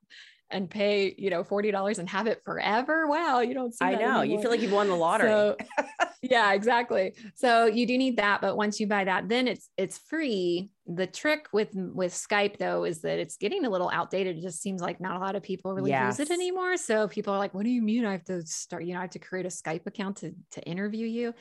and 0.54 0.70
pay 0.70 1.16
you 1.18 1.30
know 1.30 1.44
forty 1.44 1.72
dollars 1.72 2.00
and 2.00 2.08
have 2.10 2.28
it 2.28 2.42
forever. 2.44 3.08
Wow, 3.08 3.40
you 3.40 3.54
don't 3.54 3.74
see. 3.74 3.84
I 3.84 3.96
know. 3.96 4.22
You 4.22 4.40
feel 4.42 4.52
like 4.52 4.62
you've 4.62 4.72
won 4.72 4.88
the 4.88 4.96
lottery. 4.96 5.30
So, 5.30 5.58
yeah, 6.22 6.54
exactly. 6.54 7.14
So 7.36 7.66
you 7.66 7.88
do 7.88 7.98
need 7.98 8.18
that, 8.18 8.42
but 8.42 8.56
once 8.56 8.80
you 8.80 8.88
buy 8.88 9.06
that, 9.06 9.28
then 9.28 9.48
it's 9.48 9.70
it's 9.78 9.98
free. 9.98 10.70
The 10.86 11.08
trick 11.08 11.48
with 11.54 11.70
with 11.74 12.14
Skype 12.14 12.58
though 12.58 12.84
is 12.84 13.02
that 13.02 13.18
it's 13.18 13.38
getting 13.38 13.66
a 13.66 13.70
little 13.70 13.90
outdated. 13.90 14.38
It 14.38 14.42
just 14.42 14.62
seems 14.62 14.82
like 14.82 15.00
not 15.00 15.16
a 15.16 15.20
lot 15.20 15.36
of 15.36 15.44
people 15.44 15.74
really 15.74 15.94
use 15.94 16.20
it 16.20 16.30
anymore. 16.30 16.76
So 16.76 17.08
people 17.08 17.34
are 17.34 17.40
like, 17.40 17.54
"What 17.54 17.64
do 17.64 17.70
you 17.70 17.82
mean 17.82 18.06
I 18.06 18.12
have 18.12 18.26
to 18.26 18.46
start? 18.46 18.84
You 18.84 18.94
know, 18.94 19.00
I 19.00 19.04
have 19.04 19.12
to 19.12 19.20
create 19.20 19.46
a 19.46 19.50
Skype 19.50 19.88
account 19.88 20.18
to 20.18 20.34
to 20.52 20.62
interview 20.64 21.08
you." 21.08 21.34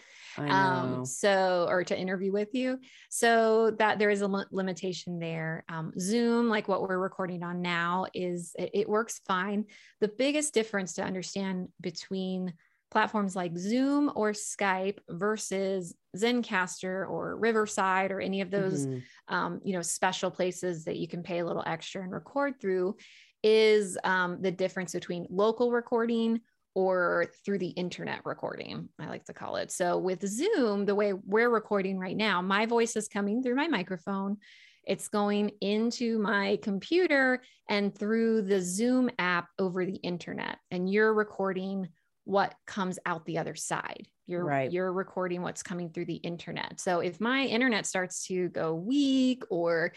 Um 0.49 1.05
so 1.05 1.67
or 1.69 1.85
to 1.85 1.99
interview 1.99 2.33
with 2.33 2.55
you 2.55 2.79
so 3.11 3.71
that 3.79 3.99
there 3.99 4.11
is 4.11 4.23
a 4.23 4.47
limitation 4.51 5.19
there 5.19 5.65
um 5.69 5.93
zoom 5.99 6.49
like 6.49 6.69
what 6.69 6.83
we're 6.83 6.99
recording 6.99 7.43
on 7.43 7.63
now 7.63 8.07
is 8.15 8.55
it, 8.59 8.71
it 8.75 8.89
works 8.89 9.21
fine 9.27 9.65
the 10.01 10.09
biggest 10.09 10.55
difference 10.55 10.95
to 10.95 11.03
understand 11.03 11.69
between 11.81 12.53
platforms 12.93 13.35
like 13.35 13.57
zoom 13.57 14.13
or 14.15 14.33
skype 14.33 14.99
versus 15.09 15.95
zencastr 16.17 17.09
or 17.09 17.37
riverside 17.39 18.13
or 18.13 18.21
any 18.21 18.43
of 18.43 18.51
those 18.51 18.87
Mhm. 18.87 19.03
um, 19.29 19.61
you 19.65 19.73
know, 19.73 19.83
special 19.83 20.31
places 20.31 20.85
that 20.85 20.99
you 20.99 21.09
can 21.09 21.23
pay 21.23 21.39
a 21.41 21.47
little 21.47 21.65
extra 21.67 22.03
and 22.03 22.13
record 22.13 22.61
through 22.61 22.97
is 23.43 23.99
um, 24.05 24.43
the 24.43 24.53
difference 24.53 24.93
between 24.93 25.27
local 25.31 25.73
recording 25.73 26.41
or 26.75 27.27
through 27.45 27.59
the 27.59 27.75
internet 27.85 28.21
recording, 28.25 28.89
I 28.99 29.07
like 29.09 29.25
to 29.25 29.35
call 29.35 29.57
it. 29.57 29.71
So 29.71 29.99
with 29.99 30.27
Zoom, 30.27 30.85
the 30.87 30.95
way 30.95 31.13
we're 31.13 31.51
recording 31.51 31.99
right 31.99 32.17
now, 32.17 32.41
my 32.41 32.67
voice 32.67 32.95
is 32.97 33.09
coming 33.09 33.43
through 33.43 33.57
my 33.57 33.69
microphone. 33.69 34.37
It's 34.85 35.09
going 35.09 35.51
into 35.61 36.19
my 36.19 36.59
computer 36.63 37.43
and 37.69 37.95
through 37.95 38.43
the 38.43 38.61
Zoom 38.61 39.11
app 39.19 39.49
over 39.59 39.85
the 39.85 39.97
internet. 39.97 40.59
And 40.71 40.91
you're 40.91 41.15
recording 41.15 41.89
what 42.25 42.55
comes 42.67 42.99
out 43.07 43.25
the 43.25 43.39
other 43.39 43.55
side. 43.55 44.07
You're 44.27 44.45
Right. 44.45 44.71
you're 44.71 44.93
recording 44.93 45.43
what's 45.43 45.63
coming 45.63 45.91
through 45.91 46.07
the 46.07 46.17
internet. 46.17 46.81
So 46.81 47.01
if 47.01 47.21
my 47.21 47.45
internet 47.45 47.87
starts 47.87 48.27
to 48.27 48.49
go 48.51 48.75
weak 48.75 49.43
or 49.51 49.93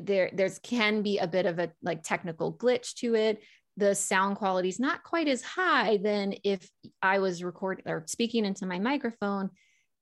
there 0.00 0.30
there's 0.32 0.58
can 0.60 1.02
be 1.02 1.18
a 1.18 1.26
bit 1.26 1.46
of 1.46 1.58
a 1.58 1.72
like 1.82 2.02
technical 2.02 2.56
glitch 2.56 2.94
to 2.96 3.14
it, 3.14 3.42
the 3.76 3.94
sound 3.94 4.36
quality 4.36 4.68
is 4.68 4.80
not 4.80 5.02
quite 5.02 5.28
as 5.28 5.42
high 5.42 5.98
than 5.98 6.34
if 6.44 6.70
I 7.02 7.18
was 7.18 7.42
recording 7.42 7.84
or 7.88 8.04
speaking 8.06 8.44
into 8.44 8.66
my 8.66 8.78
microphone 8.78 9.50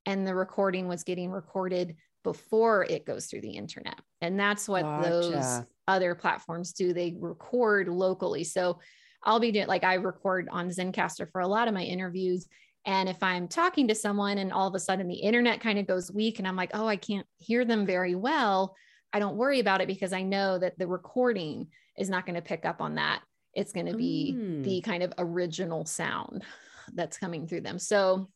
and 0.07 0.27
the 0.27 0.35
recording 0.35 0.87
was 0.87 1.03
getting 1.03 1.31
recorded 1.31 1.97
before 2.23 2.85
it 2.85 3.05
goes 3.05 3.27
through 3.27 3.43
the 3.43 3.57
internet. 3.57 4.01
And 4.21 4.39
that's 4.39 4.69
what 4.69 5.03
those 5.03 5.63
other 5.89 6.15
platforms 6.15 6.73
do. 6.73 6.93
They 6.93 7.17
record 7.19 7.89
locally. 7.89 8.45
So 8.45 8.81
I'll 9.25 9.41
be 9.41 9.53
doing 9.53 9.67
like 9.67 9.85
I 9.85 9.95
record 9.95 10.49
on 10.51 10.69
Zencastr 10.69 11.31
for 11.31 11.41
a 11.41 11.49
lot 11.49 11.69
of 11.69 11.75
my 11.75 11.83
interviews. 11.83 12.47
And 12.87 13.09
if 13.09 13.23
I'm 13.23 13.49
talking 13.49 13.89
to 13.89 13.95
someone 13.95 14.39
and 14.39 14.53
all 14.53 14.69
of 14.69 14.75
a 14.75 14.81
sudden 14.81 15.09
the 15.09 15.15
internet 15.15 15.61
kind 15.61 15.79
of 15.79 15.87
goes 15.87 16.13
weak 16.13 16.39
and 16.39 16.47
I'm 16.47 16.57
like, 16.57 16.73
oh, 16.75 16.87
I 16.87 16.97
can't 16.97 17.27
hear 17.39 17.65
them 17.65 17.87
very 17.87 18.15
well, 18.15 18.77
I 19.13 19.19
don't 19.19 19.37
worry 19.37 19.61
about 19.61 19.81
it 19.81 19.89
because 19.89 20.13
I 20.13 20.23
know 20.23 20.59
that 20.59 20.79
the 20.79 20.87
recording 20.87 21.69
is 21.97 22.11
not 22.11 22.27
going 22.27 22.35
to 22.35 22.43
pick 22.43 22.67
up 22.67 22.83
on 22.83 22.97
that. 22.97 23.23
It's 23.55 23.73
going 23.73 23.87
to 23.87 23.97
be 23.97 24.35
Mm. 24.37 24.65
the 24.65 24.81
kind 24.83 25.03
of 25.03 25.15
original 25.17 25.87
sound 25.87 26.45
that's 26.93 27.17
coming 27.17 27.47
through 27.47 27.63
them. 27.63 27.79
So 27.79 28.29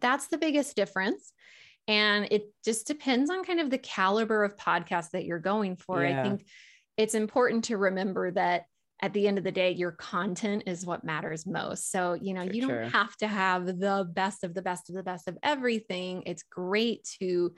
that's 0.00 0.26
the 0.26 0.38
biggest 0.38 0.74
difference. 0.74 1.32
And 1.86 2.28
it 2.30 2.52
just 2.64 2.86
depends 2.86 3.30
on 3.30 3.44
kind 3.44 3.60
of 3.60 3.70
the 3.70 3.78
caliber 3.78 4.44
of 4.44 4.56
podcast 4.56 5.10
that 5.12 5.24
you're 5.24 5.38
going 5.38 5.76
for. 5.76 6.02
Yeah. 6.02 6.20
I 6.20 6.22
think 6.22 6.46
it's 6.96 7.14
important 7.14 7.64
to 7.64 7.76
remember 7.76 8.30
that 8.32 8.64
at 9.00 9.12
the 9.12 9.28
end 9.28 9.38
of 9.38 9.44
the 9.44 9.52
day, 9.52 9.70
your 9.72 9.92
content 9.92 10.64
is 10.66 10.84
what 10.84 11.04
matters 11.04 11.46
most. 11.46 11.92
So, 11.92 12.14
you 12.14 12.34
know, 12.34 12.46
For 12.46 12.52
you 12.52 12.62
don't 12.62 12.90
have 12.90 13.16
to 13.18 13.28
have 13.28 13.66
the 13.66 14.08
best 14.12 14.42
of 14.42 14.54
the 14.54 14.62
best 14.62 14.88
of 14.88 14.96
the 14.96 15.04
best 15.04 15.28
of 15.28 15.38
everything. 15.42 16.24
It's 16.26 16.42
great 16.42 17.08
to 17.20 17.54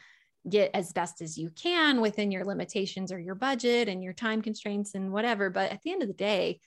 get 0.48 0.70
as 0.74 0.92
best 0.92 1.22
as 1.22 1.38
you 1.38 1.50
can 1.50 2.00
within 2.00 2.30
your 2.30 2.44
limitations 2.44 3.10
or 3.12 3.18
your 3.18 3.34
budget 3.34 3.88
and 3.88 4.02
your 4.02 4.12
time 4.12 4.42
constraints 4.42 4.94
and 4.94 5.12
whatever. 5.12 5.50
But 5.50 5.70
at 5.72 5.80
the 5.82 5.92
end 5.92 6.02
of 6.02 6.08
the 6.08 6.14
day, 6.14 6.60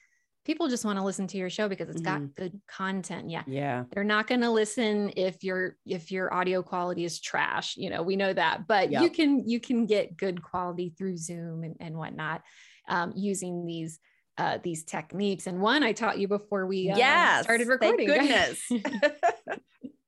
people 0.45 0.67
just 0.67 0.85
want 0.85 0.97
to 0.97 1.05
listen 1.05 1.27
to 1.27 1.37
your 1.37 1.49
show 1.49 1.69
because 1.69 1.89
it's 1.89 2.01
Mm-hmm. 2.01 2.25
got 2.25 2.35
good 2.35 2.61
content. 2.67 3.29
Yeah. 3.29 3.43
Yeah. 3.47 3.83
They're 3.91 4.03
not 4.03 4.27
going 4.27 4.41
to 4.41 4.49
listen 4.49 5.13
if 5.15 5.43
your 5.43 5.77
if 5.85 6.11
your 6.11 6.33
audio 6.33 6.63
quality 6.63 7.05
is 7.05 7.19
trash. 7.19 7.77
You 7.77 7.89
know, 7.91 8.01
we 8.01 8.15
know 8.15 8.33
that, 8.33 8.67
but 8.67 8.91
you 9.03 9.09
can 9.09 9.47
you 9.47 9.59
can 9.59 9.85
get 9.85 10.17
good 10.17 10.41
quality 10.41 10.93
through 10.97 11.17
Zoom 11.17 11.63
and, 11.63 11.75
and 11.79 11.95
whatnot 11.95 12.41
um, 12.89 13.13
using 13.15 13.65
these 13.65 13.99
uh, 14.37 14.57
these 14.63 14.83
techniques. 14.83 15.47
And 15.47 15.61
one 15.61 15.83
I 15.83 15.91
taught 15.91 16.19
you 16.19 16.27
before 16.27 16.65
we 16.65 16.89
uh, 16.89 16.97
yes. 16.97 17.43
started 17.43 17.67
Thank 17.67 17.99
recording. 17.99 18.07
goodness. 18.07 18.71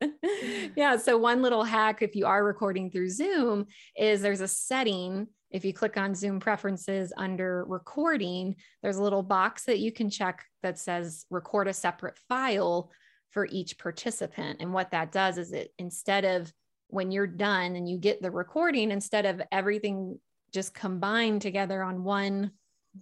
yeah. 0.76 0.98
So 0.98 1.18
one 1.18 1.42
little 1.42 1.64
hack, 1.64 2.02
if 2.02 2.16
you 2.16 2.26
are 2.26 2.44
recording 2.44 2.90
through 2.90 3.10
Zoom, 3.10 3.68
is 3.96 4.22
there's 4.22 4.42
a 4.42 4.48
setting. 4.48 5.28
If 5.52 5.64
you 5.64 5.74
click 5.74 5.98
on 5.98 6.16
Zoom 6.16 6.40
preferences 6.40 7.14
under 7.18 7.66
recording, 7.66 8.56
there's 8.82 8.98
a 8.98 9.04
little 9.04 9.24
box 9.24 9.66
that 9.66 9.80
you 9.80 9.92
can 9.92 10.10
check 10.10 10.44
that 10.64 10.80
says 10.80 11.26
record 11.30 11.68
a 11.68 11.74
separate 11.74 12.18
file 12.28 12.92
for 13.30 13.46
each 13.46 13.78
participant. 13.78 14.58
And 14.60 14.74
what 14.74 14.92
that 14.92 15.12
does 15.12 15.38
is 15.38 15.52
it 15.52 15.72
instead 15.78 16.26
of 16.26 16.52
when 16.88 17.12
you're 17.12 17.28
done 17.28 17.76
and 17.76 17.88
you 17.88 17.98
get 17.98 18.22
the 18.22 18.32
recording, 18.32 18.92
instead 18.92 19.26
of 19.26 19.42
everything 19.52 20.20
just 20.54 20.74
combined 20.74 21.42
together 21.42 21.84
on 21.84 22.04
one 22.04 22.52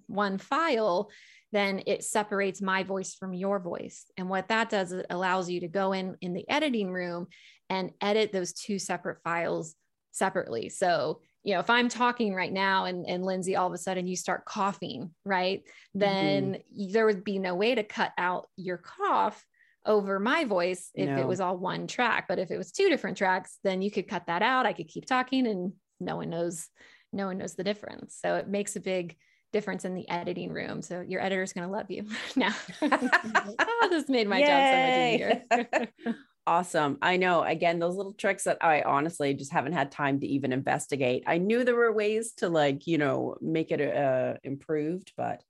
one 0.08 0.38
file, 0.38 1.10
then 1.52 1.84
it 1.86 2.04
separates 2.04 2.62
my 2.62 2.84
voice 2.84 3.14
from 3.14 3.34
your 3.34 3.60
voice. 3.60 4.06
And 4.18 4.28
what 4.28 4.48
that 4.48 4.70
does, 4.70 4.92
it 4.92 5.06
allows 5.10 5.50
you 5.50 5.60
to 5.62 5.68
go 5.68 5.94
in 5.94 6.18
in 6.22 6.34
the 6.34 6.50
editing 6.50 6.92
room 6.92 7.28
and 7.70 7.92
edit 8.02 8.32
those 8.32 8.54
two 8.54 8.80
separate 8.80 9.22
files 9.24 9.76
separately. 10.12 10.70
So, 10.70 11.22
you 11.44 11.54
know, 11.54 11.60
if 11.60 11.70
I'm 11.70 11.90
talking 11.90 12.34
right 12.34 12.52
now 12.52 12.86
and, 12.86 13.06
and 13.08 13.24
Lindsay, 13.24 13.56
all 13.56 13.68
of 13.68 13.74
a 13.74 13.78
sudden 13.78 14.08
you 14.08 14.16
start 14.16 14.46
coughing, 14.46 15.12
right? 15.26 15.62
Then 15.94 16.54
mm-hmm. 16.54 16.92
there 16.92 17.06
would 17.06 17.24
be 17.24 17.38
no 17.40 17.56
way 17.56 17.76
to 17.76 17.84
cut 17.84 18.12
out 18.18 18.48
your 18.56 18.78
cough 18.78 19.46
over 19.86 20.20
my 20.20 20.46
voice 20.46 20.90
if 20.96 21.10
No. 21.10 21.18
it 21.20 21.28
was 21.28 21.42
all 21.42 21.58
one 21.58 21.88
track. 21.88 22.26
But 22.28 22.40
if 22.40 22.50
it 22.50 22.58
was 22.58 22.72
two 22.72 22.90
different 22.90 23.18
tracks, 23.18 23.60
then 23.64 23.82
you 23.82 23.92
could 23.92 24.08
cut 24.08 24.28
that 24.28 24.42
out. 24.42 24.66
I 24.66 24.74
could 24.74 24.88
keep 24.88 25.06
talking 25.06 25.46
and 25.46 25.74
no 26.00 26.16
one 26.16 26.30
knows, 26.30 26.70
no 27.12 27.28
one 27.28 27.38
knows 27.38 27.56
the 27.56 27.64
difference. 27.64 28.18
So 28.20 28.36
it 28.36 28.48
makes 28.48 28.76
a 28.76 28.80
big 28.80 29.18
difference 29.54 29.86
in 29.86 29.94
the 29.94 30.10
editing 30.10 30.52
room. 30.52 30.82
So 30.82 31.00
your 31.00 31.22
editor's 31.22 31.54
going 31.54 31.68
to 31.68 31.72
love 31.74 31.90
you 31.90 32.06
now. 32.36 32.54
oh, 32.82 33.88
this 33.90 34.10
made 34.10 34.28
my 34.28 34.42
job 34.42 34.50
so 34.50 35.48
much 35.48 35.56
easier. 35.62 36.18
Awesome. 36.46 36.98
I 37.02 37.16
know. 37.16 37.42
Again, 37.42 37.80
those 37.80 37.96
little 37.96 38.12
tricks 38.14 38.44
that 38.44 38.58
I 38.60 38.82
honestly 38.82 39.34
just 39.34 39.54
haven't 39.54 39.72
had 39.74 39.92
time 39.92 40.20
to 40.20 40.28
even 40.28 40.52
investigate. 40.52 41.24
I 41.26 41.38
knew 41.38 41.64
there 41.64 41.76
were 41.76 41.94
ways 41.94 42.34
to 42.38 42.50
like, 42.50 42.86
you 42.86 42.98
know, 42.98 43.38
make 43.40 43.72
it 43.72 43.80
uh 43.80 44.34
improved, 44.44 45.14
but 45.16 45.42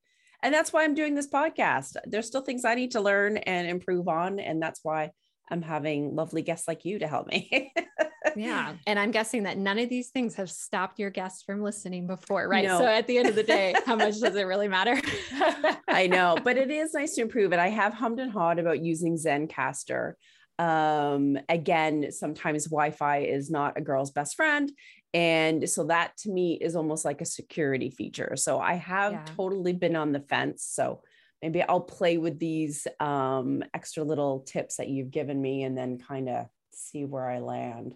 and 0.43 0.53
that's 0.53 0.71
why 0.71 0.83
I'm 0.83 0.93
doing 0.93 1.15
this 1.15 1.29
podcast. 1.29 1.95
There's 2.05 2.27
still 2.27 2.41
things 2.41 2.63
I 2.63 2.75
need 2.75 2.91
to 2.91 3.01
learn 3.01 3.37
and 3.37 3.67
improve 3.67 4.07
on 4.07 4.39
and 4.39 4.61
that's 4.61 4.81
why 4.83 5.11
I'm 5.51 5.61
having 5.61 6.15
lovely 6.15 6.41
guests 6.41 6.67
like 6.67 6.85
you 6.85 6.99
to 6.99 7.07
help 7.07 7.27
me. 7.27 7.73
yeah. 8.35 8.73
And 8.87 8.97
I'm 8.97 9.11
guessing 9.11 9.43
that 9.43 9.57
none 9.57 9.77
of 9.77 9.89
these 9.89 10.09
things 10.09 10.35
have 10.35 10.49
stopped 10.49 10.99
your 10.99 11.09
guests 11.09 11.43
from 11.43 11.61
listening 11.61 12.07
before, 12.07 12.47
right? 12.47 12.65
No. 12.65 12.79
So 12.79 12.85
at 12.85 13.07
the 13.07 13.17
end 13.17 13.29
of 13.29 13.35
the 13.35 13.43
day, 13.43 13.75
how 13.85 13.95
much 13.95 14.19
does 14.19 14.35
it 14.35 14.43
really 14.43 14.67
matter? 14.67 14.99
I 15.87 16.07
know, 16.07 16.37
but 16.43 16.57
it 16.57 16.71
is 16.71 16.93
nice 16.93 17.15
to 17.15 17.21
improve 17.21 17.53
it. 17.53 17.59
I 17.59 17.69
have 17.69 17.93
hummed 17.93 18.19
and 18.19 18.31
hawed 18.31 18.59
about 18.59 18.83
using 18.83 19.17
Zencastr. 19.17 20.13
Um, 20.59 21.37
again, 21.49 22.11
sometimes 22.11 22.65
Wi-Fi 22.65 23.19
is 23.19 23.49
not 23.49 23.77
a 23.77 23.81
girl's 23.81 24.11
best 24.11 24.35
friend. 24.35 24.71
And 25.13 25.69
so 25.69 25.85
that 25.85 26.17
to 26.19 26.31
me 26.31 26.57
is 26.59 26.75
almost 26.75 27.05
like 27.05 27.21
a 27.21 27.25
security 27.25 27.89
feature. 27.89 28.35
So 28.35 28.59
I 28.59 28.75
have 28.75 29.13
Yeah. 29.13 29.25
totally 29.35 29.73
been 29.73 29.95
on 29.95 30.11
the 30.11 30.21
fence. 30.21 30.63
So 30.63 31.01
maybe 31.43 31.61
I'll 31.61 31.81
play 31.81 32.17
with 32.17 32.39
these 32.39 32.87
um, 33.01 33.65
extra 33.73 34.01
little 34.01 34.39
tips 34.39 34.77
that 34.77 34.87
you've 34.87 35.11
given 35.11 35.41
me 35.41 35.63
and 35.63 35.77
then 35.77 35.97
kind 35.97 36.29
of 36.29 36.45
see 36.71 37.03
where 37.03 37.29
I 37.29 37.39
land. 37.39 37.95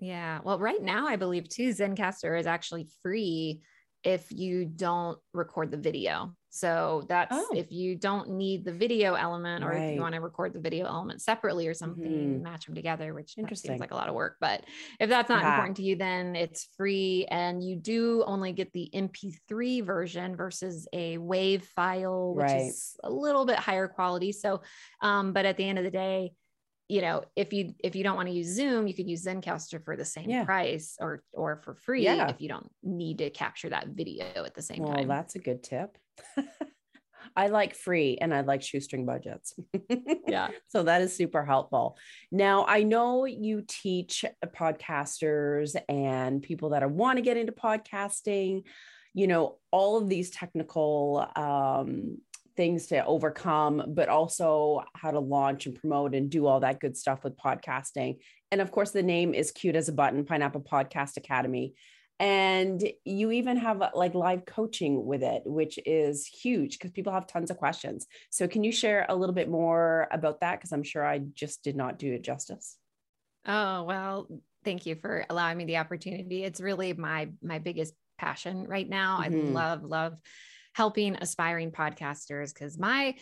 Yeah. 0.00 0.40
Well, 0.42 0.58
right 0.58 0.82
now, 0.82 1.06
I 1.06 1.14
believe 1.14 1.48
too, 1.48 1.68
Zencastr 1.68 2.38
is 2.38 2.48
actually 2.48 2.88
free 3.00 3.62
if 4.02 4.26
you 4.32 4.64
don't 4.64 5.16
record 5.32 5.70
the 5.70 5.76
video. 5.76 6.34
So 6.54 7.06
that's 7.08 7.48
Oh. 7.48 7.54
if 7.54 7.72
you 7.72 7.96
don't 7.96 8.28
need 8.30 8.66
the 8.66 8.74
video 8.74 9.14
element 9.14 9.64
or 9.64 9.74
if 9.74 9.90
you 9.90 10.02
want 10.02 10.14
to 10.14 10.20
record 10.20 10.52
the 10.52 10.60
video 10.60 10.84
element 10.84 11.22
separately 11.22 11.66
or 11.66 11.72
something, 11.72 12.42
Mhm. 12.42 12.42
match 12.42 12.66
them 12.66 12.74
together, 12.74 13.14
which 13.14 13.38
Interesting. 13.38 13.54
seems 13.54 13.80
like 13.80 13.90
a 13.90 13.94
lot 13.94 14.10
of 14.10 14.14
work. 14.14 14.36
But 14.38 14.66
if 15.00 15.08
that's 15.08 15.30
not 15.30 15.46
Yeah. 15.46 15.46
important 15.46 15.78
to 15.78 15.82
you, 15.82 15.96
then 15.96 16.36
it's 16.36 16.66
free 16.76 17.24
and 17.30 17.64
you 17.64 17.76
do 17.76 18.22
only 18.24 18.52
get 18.52 18.70
the 18.74 18.94
MP3 18.94 19.80
version 19.80 20.36
versus 20.36 20.86
a 20.92 21.16
WAV 21.16 21.62
file, 21.62 22.34
which 22.34 22.54
Right. 22.54 22.54
is 22.54 22.96
a 23.02 23.10
little 23.10 23.46
bit 23.46 23.56
higher 23.58 23.88
quality. 23.88 24.30
So, 24.32 24.60
um, 25.00 25.32
but 25.32 25.46
at 25.46 25.56
the 25.56 25.64
end 25.64 25.78
of 25.78 25.84
the 25.84 25.90
day, 25.90 26.34
you 26.88 27.00
know, 27.00 27.24
if 27.36 27.52
you 27.54 27.74
if 27.82 27.96
you 27.96 28.04
don't 28.04 28.16
want 28.16 28.28
to 28.28 28.34
use 28.34 28.48
Zoom, 28.48 28.86
you 28.86 28.94
could 28.94 29.08
use 29.08 29.24
Zencastr 29.24 29.82
for 29.84 29.96
the 29.96 30.04
same 30.04 30.34
Yeah. 30.34 30.44
price 30.44 30.96
or 31.00 31.24
or 31.32 31.56
for 31.62 31.74
free 31.74 32.04
Yeah. 32.04 32.28
if 32.28 32.40
you 32.42 32.48
don't 32.48 32.70
need 32.82 33.18
to 33.18 33.30
capture 33.30 33.70
that 33.70 33.88
video 33.88 34.44
at 34.44 34.54
the 34.54 34.62
same 34.62 34.84
Well, 34.84 34.86
time. 34.86 35.08
Well, 35.08 35.16
that's 35.18 35.34
a 35.36 35.38
good 35.38 35.62
tip. 35.62 35.98
I 37.36 37.48
like 37.48 37.74
free 37.74 38.18
and 38.20 38.34
I 38.34 38.42
like 38.42 38.62
shoestring 38.62 39.06
budgets. 39.06 39.54
yeah. 40.28 40.48
So 40.68 40.82
that 40.82 41.02
is 41.02 41.16
super 41.16 41.44
helpful. 41.44 41.96
Now, 42.30 42.66
I 42.66 42.82
know 42.82 43.24
you 43.24 43.64
teach 43.66 44.24
podcasters 44.54 45.74
and 45.88 46.42
people 46.42 46.70
that 46.70 46.90
want 46.90 47.16
to 47.16 47.22
get 47.22 47.36
into 47.36 47.52
podcasting, 47.52 48.64
you 49.14 49.26
know, 49.26 49.58
all 49.70 49.96
of 49.96 50.08
these 50.08 50.30
technical 50.30 51.26
um, 51.36 52.18
things 52.56 52.88
to 52.88 53.04
overcome, 53.04 53.82
but 53.88 54.08
also 54.08 54.82
how 54.94 55.10
to 55.10 55.20
launch 55.20 55.66
and 55.66 55.74
promote 55.74 56.14
and 56.14 56.30
do 56.30 56.46
all 56.46 56.60
that 56.60 56.80
good 56.80 56.96
stuff 56.96 57.24
with 57.24 57.36
podcasting. 57.36 58.18
And 58.50 58.60
of 58.60 58.70
course, 58.70 58.90
the 58.90 59.02
name 59.02 59.32
is 59.32 59.52
cute 59.52 59.76
as 59.76 59.88
a 59.88 59.92
button 59.92 60.24
Pineapple 60.24 60.62
Podcast 60.62 61.16
Academy. 61.16 61.74
And 62.22 62.80
you 63.04 63.32
even 63.32 63.56
have 63.56 63.82
uh, 63.82 63.90
like 63.94 64.14
live 64.14 64.46
coaching 64.46 65.04
with 65.04 65.24
it, 65.24 65.42
which 65.44 65.76
is 65.84 66.24
huge 66.24 66.78
because 66.78 66.92
people 66.92 67.12
have 67.12 67.26
tons 67.26 67.50
of 67.50 67.56
questions. 67.56 68.06
So, 68.30 68.46
can 68.46 68.62
you 68.62 68.70
share 68.70 69.06
a 69.08 69.16
little 69.16 69.34
bit 69.34 69.48
more 69.50 70.06
about 70.12 70.38
that? 70.38 70.60
Because 70.60 70.70
I'm 70.70 70.84
sure 70.84 71.04
I 71.04 71.18
just 71.18 71.64
did 71.64 71.74
not 71.74 71.98
do 71.98 72.12
it 72.12 72.22
justice. 72.22 72.78
Oh, 73.44 73.82
well, 73.82 74.28
thank 74.64 74.86
you 74.86 74.94
for 74.94 75.26
allowing 75.28 75.58
me 75.58 75.64
the 75.64 75.78
opportunity. 75.78 76.44
It's 76.44 76.60
really 76.60 76.92
my 76.92 77.30
my 77.42 77.58
biggest 77.58 77.92
passion 78.18 78.68
right 78.68 78.88
now. 78.88 79.18
Mhm. 79.18 79.48
I 79.48 79.52
love 79.52 79.82
love 79.82 80.16
helping 80.74 81.16
aspiring 81.16 81.72
podcasters 81.72 82.54
cuz 82.54 82.78
my 82.78 83.16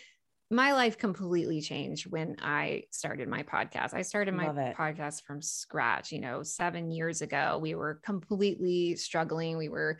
my 0.51 0.73
life 0.73 0.97
completely 0.97 1.61
changed 1.61 2.11
when 2.11 2.35
I 2.41 2.83
started 2.91 3.29
my 3.29 3.43
podcast. 3.43 3.93
I 3.93 4.01
started 4.01 4.33
my 4.33 4.49
podcast 4.77 5.23
from 5.23 5.41
scratch, 5.41 6.11
you 6.11 6.19
know, 6.19 6.43
7 6.43 6.91
years 6.91 7.21
ago. 7.21 7.57
We 7.61 7.73
were 7.73 8.01
completely 8.03 8.95
struggling. 8.97 9.57
We 9.57 9.69
were 9.69 9.97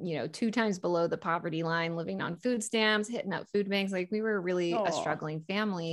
you 0.00 0.16
know, 0.16 0.26
two 0.26 0.50
times 0.50 0.78
below 0.78 1.06
the 1.06 1.18
poverty 1.18 1.62
line, 1.62 1.94
living 1.94 2.22
on 2.22 2.36
food 2.36 2.64
stamps, 2.64 3.08
hitting 3.08 3.34
up 3.34 3.46
food 3.52 3.68
banks. 3.68 3.92
Like 3.92 4.08
we 4.10 4.22
were 4.22 4.40
really 4.40 4.72
a 4.72 4.92
struggling 4.92 5.42
family. 5.46 5.92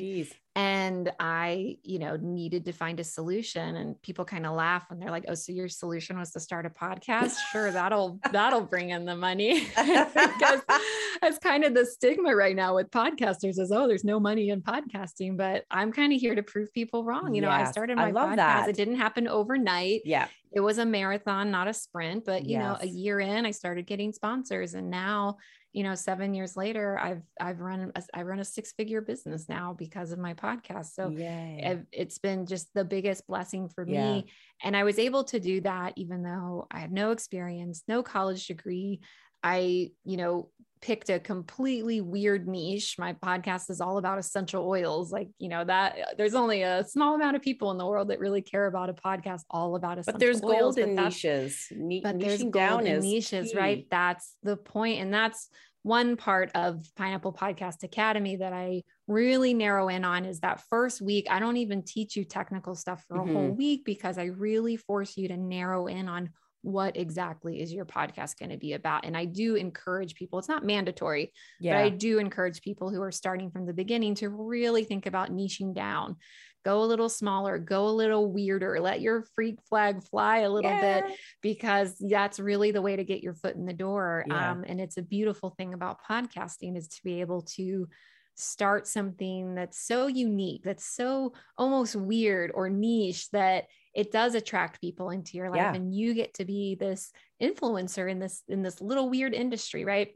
And 0.56 1.10
i 1.20 1.78
you 1.84 1.98
know 1.98 2.18
needed 2.18 2.66
to 2.66 2.74
find 2.74 3.00
a 3.00 3.04
solution 3.06 3.78
and 3.78 4.02
people 4.02 4.26
kind 4.26 4.46
of 4.46 4.54
laugh 4.54 4.84
when 4.90 5.00
they're 5.00 5.10
like 5.10 5.24
oh 5.30 5.34
so 5.34 5.54
your 5.54 5.70
solution 5.70 6.20
was 6.20 6.32
to 6.32 6.42
start 6.42 6.66
a 6.66 6.70
podcast 6.70 7.36
sure 7.54 7.72
that'll 7.80 8.20
that'll 8.34 8.60
bring 8.62 8.90
in 8.90 9.06
the 9.06 9.16
money 9.16 9.62
because 9.78 10.62
that's 11.22 11.38
kind 11.38 11.64
of 11.64 11.74
the 11.74 11.86
stigma 11.86 12.36
right 12.36 12.56
now 12.56 12.76
with 12.76 12.92
podcasters 12.92 13.60
is 13.60 13.72
oh 13.74 13.88
there's 13.88 14.04
no 14.04 14.20
money 14.20 14.50
in 14.50 14.62
podcasting 14.62 15.38
but 15.38 15.64
i'm 15.72 15.90
kind 15.92 16.12
of 16.12 16.20
here 16.20 16.36
to 16.36 16.44
prove 16.44 16.72
people 16.74 17.06
wrong 17.06 17.34
you 17.34 17.42
know 17.42 17.50
i 17.50 17.60
Yes, 17.60 17.72
started 17.72 17.98
I 17.98 18.06
my 18.08 18.12
love 18.12 18.32
podcast 18.32 18.36
that. 18.36 18.70
it 18.70 18.76
didn't 18.76 18.96
happen 18.98 19.30
overnight 19.30 20.02
Yeah. 20.04 20.28
it 20.52 20.60
was 20.60 20.80
a 20.80 20.86
marathon 20.86 21.50
not 21.50 21.70
a 21.70 21.74
sprint 21.74 22.26
but 22.26 22.46
you 22.46 22.58
know 22.60 22.78
a 22.82 22.88
year 22.88 23.22
in 23.22 23.46
i 23.46 23.52
started 23.52 23.86
getting 23.88 24.12
sponsors 24.12 24.74
and 24.74 24.90
now 24.90 25.38
you 25.74 25.84
know 25.84 25.96
7 25.96 26.34
years 26.34 26.58
later 26.58 27.00
i've 27.00 27.22
i've 27.40 27.60
run 27.60 27.92
a, 27.96 28.04
i 28.14 28.22
run 28.24 28.40
a 28.40 28.46
six 28.46 28.74
figure 28.74 29.02
business 29.02 29.48
now 29.48 29.74
because 29.78 30.12
of 30.12 30.20
my 30.20 30.34
podcast 30.34 30.94
so 30.94 31.10
Yay. 31.10 31.84
It's 31.92 32.18
been 32.18 32.46
just 32.46 32.74
the 32.74 32.84
biggest 32.84 33.26
blessing 33.28 33.70
for 33.70 33.86
me 33.86 33.94
Yeah. 33.94 34.22
and 34.68 34.76
i 34.76 34.84
was 34.84 35.00
able 35.00 35.24
to 35.26 35.40
do 35.40 35.62
that 35.62 35.94
even 35.96 36.24
though 36.24 36.68
i 36.72 36.80
had 36.80 36.92
no 36.92 37.12
experience 37.12 37.84
no 37.88 38.04
college 38.04 38.48
degree 38.48 39.00
i 39.44 39.92
you 40.04 40.18
know 40.18 40.50
picked 40.82 41.10
a 41.10 41.20
completely 41.20 42.02
weird 42.02 42.48
niche 42.48 42.96
my 42.98 43.14
podcast 43.14 43.70
is 43.70 43.80
all 43.82 43.98
about 44.00 44.18
essential 44.18 44.68
oils 44.68 45.12
like 45.12 45.30
you 45.38 45.48
know 45.48 45.64
that 45.64 45.96
there's 46.18 46.34
only 46.34 46.64
a 46.64 46.84
small 46.84 47.14
amount 47.14 47.36
of 47.36 47.42
people 47.42 47.70
in 47.70 47.78
the 47.78 47.86
world 47.86 48.08
that 48.10 48.20
really 48.20 48.42
care 48.42 48.66
about 48.66 48.90
a 48.90 48.94
podcast 48.94 49.42
all 49.52 49.76
about 49.76 50.00
essential 50.00 50.14
but 50.14 50.20
there's 50.20 50.44
oils, 50.44 50.76
gold 50.76 50.96
but 50.96 51.04
niches. 51.04 51.68
Ni- 51.72 52.02
but 52.02 52.20
there's 52.20 52.40
niching 52.42 52.52
gold 52.52 52.54
down 52.54 52.88
in 52.88 52.98
is 52.98 53.04
niches, 53.06 53.52
key. 53.52 53.58
right? 53.58 53.88
That's 53.92 54.36
the 54.42 54.58
point, 54.58 55.00
and 55.02 55.14
that's 55.14 55.50
one 55.84 56.16
part 56.16 56.52
of 56.56 56.84
Pineapple 56.96 57.34
Podcast 57.34 57.84
Academy 57.84 58.36
that 58.38 58.54
I 58.54 58.84
really 59.08 59.54
narrow 59.54 59.88
in 59.88 60.06
on 60.06 60.26
is 60.26 60.40
that 60.42 60.62
first 60.70 61.02
week. 61.02 61.26
I 61.30 61.40
don't 61.40 61.58
even 61.58 61.84
teach 61.84 62.16
you 62.16 62.24
technical 62.24 62.76
stuff 62.76 63.04
for 63.08 63.16
a 63.18 63.26
whole 63.26 63.50
Mhm. 63.52 63.58
week 63.58 63.84
because 63.86 64.18
I 64.20 64.26
really 64.26 64.78
force 64.78 65.18
you 65.18 65.28
to 65.30 65.38
narrow 65.38 65.88
in 65.88 66.08
on 66.08 66.30
what 66.62 66.96
exactly 66.98 67.62
is 67.62 67.74
your 67.74 67.86
podcast 67.86 68.38
going 68.38 68.52
to 68.52 68.58
be 68.58 68.74
about. 68.74 69.06
And 69.06 69.18
I 69.18 69.26
do 69.26 69.56
encourage 69.56 70.16
people, 70.16 70.40
it's 70.40 70.48
not 70.48 70.66
mandatory, 70.66 71.34
Yeah. 71.60 71.78
but 71.78 71.86
I 71.86 71.90
do 71.90 72.20
encourage 72.20 72.62
people 72.62 72.90
who 72.90 73.02
are 73.02 73.12
starting 73.12 73.52
from 73.52 73.66
the 73.66 73.74
beginning 73.74 74.16
to 74.16 74.30
really 74.30 74.84
think 74.84 75.06
about 75.06 75.32
niching 75.32 75.74
down. 75.74 76.18
Go 76.64 76.84
a 76.84 76.86
little 76.86 77.10
smaller, 77.10 77.58
go 77.58 77.88
a 77.88 77.90
little 77.90 78.32
weirder, 78.32 78.80
let 78.80 79.02
your 79.02 79.26
freak 79.34 79.60
flag 79.68 80.04
fly 80.04 80.40
a 80.40 80.50
little 80.50 80.70
bit 80.70 81.06
because 81.42 81.96
that's 81.98 82.40
really 82.40 82.70
the 82.70 82.84
way 82.84 82.96
to 82.96 83.04
get 83.04 83.24
your 83.24 83.34
foot 83.34 83.56
in 83.56 83.66
the 83.66 83.74
door. 83.74 84.24
Yeah. 84.28 84.52
Um, 84.52 84.64
and 84.68 84.80
it's 84.80 84.98
a 84.98 85.02
beautiful 85.02 85.50
thing 85.58 85.74
about 85.74 85.98
podcasting 86.08 86.78
is 86.78 86.88
to 86.90 87.04
be 87.04 87.22
able 87.22 87.42
to 87.56 87.88
start 88.36 88.88
something 88.88 89.56
that's 89.56 89.80
so 89.80 90.08
unique, 90.08 90.64
that's 90.64 90.86
so 90.86 91.34
almost 91.58 91.96
weird 91.96 92.52
or 92.54 92.70
niche 92.70 93.30
that 93.32 93.66
it 93.94 94.12
does 94.12 94.36
attract 94.36 94.80
people 94.82 95.10
into 95.10 95.38
your 95.38 95.50
life 95.50 95.58
Yeah. 95.58 95.74
and 95.74 95.94
you 95.94 96.14
get 96.14 96.34
to 96.36 96.46
be 96.46 96.76
this 96.76 97.12
influencer 97.42 98.10
in 98.10 98.20
this 98.20 98.44
in 98.48 98.62
this 98.62 98.82
little 98.82 99.10
weird 99.10 99.34
industry, 99.34 99.84
right? 99.86 100.10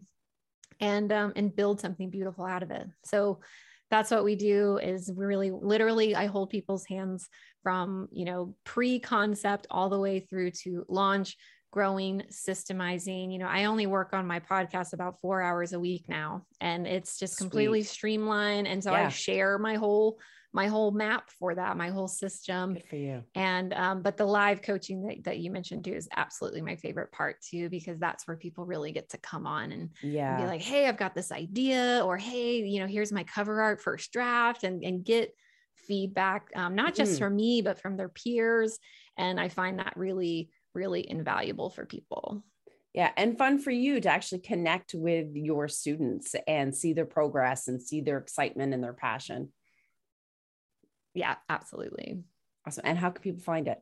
And 0.79 1.11
um 1.11 1.33
and 1.35 1.55
build 1.55 1.79
something 1.79 2.09
beautiful 2.09 2.45
out 2.45 2.63
of 2.63 2.71
it. 2.71 2.87
So 3.03 3.41
that's 3.91 4.11
what 4.11 4.23
we 4.23 4.35
do 4.35 4.77
is 4.77 5.11
we 5.11 5.25
really 5.25 5.51
literally 5.51 6.15
I 6.15 6.25
hold 6.25 6.49
people's 6.49 6.85
hands 6.85 7.29
from, 7.63 8.07
you 8.11 8.25
know, 8.25 8.55
pre-concept 8.63 9.67
all 9.69 9.89
the 9.89 9.99
way 9.99 10.21
through 10.21 10.51
to 10.63 10.85
launch, 10.89 11.37
growing, 11.75 12.23
systemizing. 12.31 13.33
You 13.33 13.37
know, 13.37 13.47
I 13.47 13.65
only 13.65 13.85
work 13.85 14.13
on 14.13 14.25
my 14.25 14.39
podcast 14.39 14.93
about 14.93 15.19
4 15.19 15.41
hours 15.41 15.73
a 15.73 15.79
week 15.79 16.05
now 16.07 16.45
and 16.61 16.87
it's 16.87 17.19
just 17.19 17.37
completely 17.37 17.81
Sweet. 17.83 17.89
streamlined 17.93 18.65
and 18.65 18.81
so 18.81 18.93
Yeah. 18.93 19.07
I 19.07 19.09
share 19.09 19.59
my 19.59 19.75
whole 19.75 20.17
my 20.53 20.67
whole 20.67 20.91
map 20.91 21.29
for 21.37 21.53
that, 21.53 21.75
my 21.75 21.89
whole 21.89 22.07
system 22.07 22.75
Good 22.75 22.87
for 22.87 22.95
you. 22.95 23.23
and 23.35 23.73
um, 23.73 24.01
but 24.03 24.15
the 24.15 24.23
live 24.25 24.61
coaching 24.61 25.05
that, 25.05 25.25
that 25.25 25.39
you 25.39 25.51
mentioned 25.51 25.83
too 25.83 25.91
is 25.91 26.07
absolutely 26.15 26.61
my 26.61 26.77
favorite 26.77 27.11
part 27.11 27.41
too 27.41 27.67
because 27.69 27.99
that's 27.99 28.25
where 28.25 28.37
people 28.37 28.65
really 28.65 28.93
get 28.93 29.09
to 29.09 29.17
come 29.17 29.45
on 29.45 29.73
and, 29.73 29.81
and 29.81 29.91
Yeah. 30.13 30.37
be 30.37 30.45
like 30.45 30.61
hey 30.61 30.87
i've 30.87 30.95
got 30.95 31.13
this 31.13 31.33
idea 31.33 32.01
or 32.05 32.15
hey 32.15 32.59
you 32.63 32.79
know 32.79 32.87
here's 32.87 33.11
my 33.11 33.25
cover 33.25 33.59
art 33.61 33.81
first 33.81 34.13
draft 34.13 34.63
and, 34.63 34.81
and 34.81 35.03
get 35.03 35.35
feedback 35.75 36.47
um, 36.55 36.73
not 36.73 36.95
just 36.95 37.15
Mhm. 37.15 37.19
from 37.19 37.35
me 37.35 37.61
but 37.61 37.81
from 37.81 37.97
their 37.97 38.07
peers 38.09 38.79
and 39.17 39.41
i 39.41 39.49
find 39.49 39.79
that 39.79 39.91
really 39.97 40.49
really 40.75 41.09
invaluable 41.09 41.69
for 41.69 41.85
people 41.85 42.43
Yeah, 42.93 43.11
and 43.17 43.37
fun 43.37 43.59
for 43.59 43.71
you 43.71 43.99
to 44.01 44.09
actually 44.09 44.39
connect 44.41 44.93
with 44.93 45.35
your 45.35 45.67
students 45.67 46.35
and 46.47 46.75
see 46.75 46.93
their 46.93 47.05
progress 47.05 47.67
and 47.67 47.81
see 47.81 48.01
their 48.01 48.17
excitement 48.17 48.73
and 48.73 48.83
their 48.83 48.93
passion. 48.93 49.51
yeah 51.13 51.35
absolutely 51.49 52.23
Awesome. 52.67 52.83
And 52.85 52.97
how 52.97 53.11
can 53.11 53.21
people 53.21 53.41
find 53.43 53.67
it? 53.67 53.79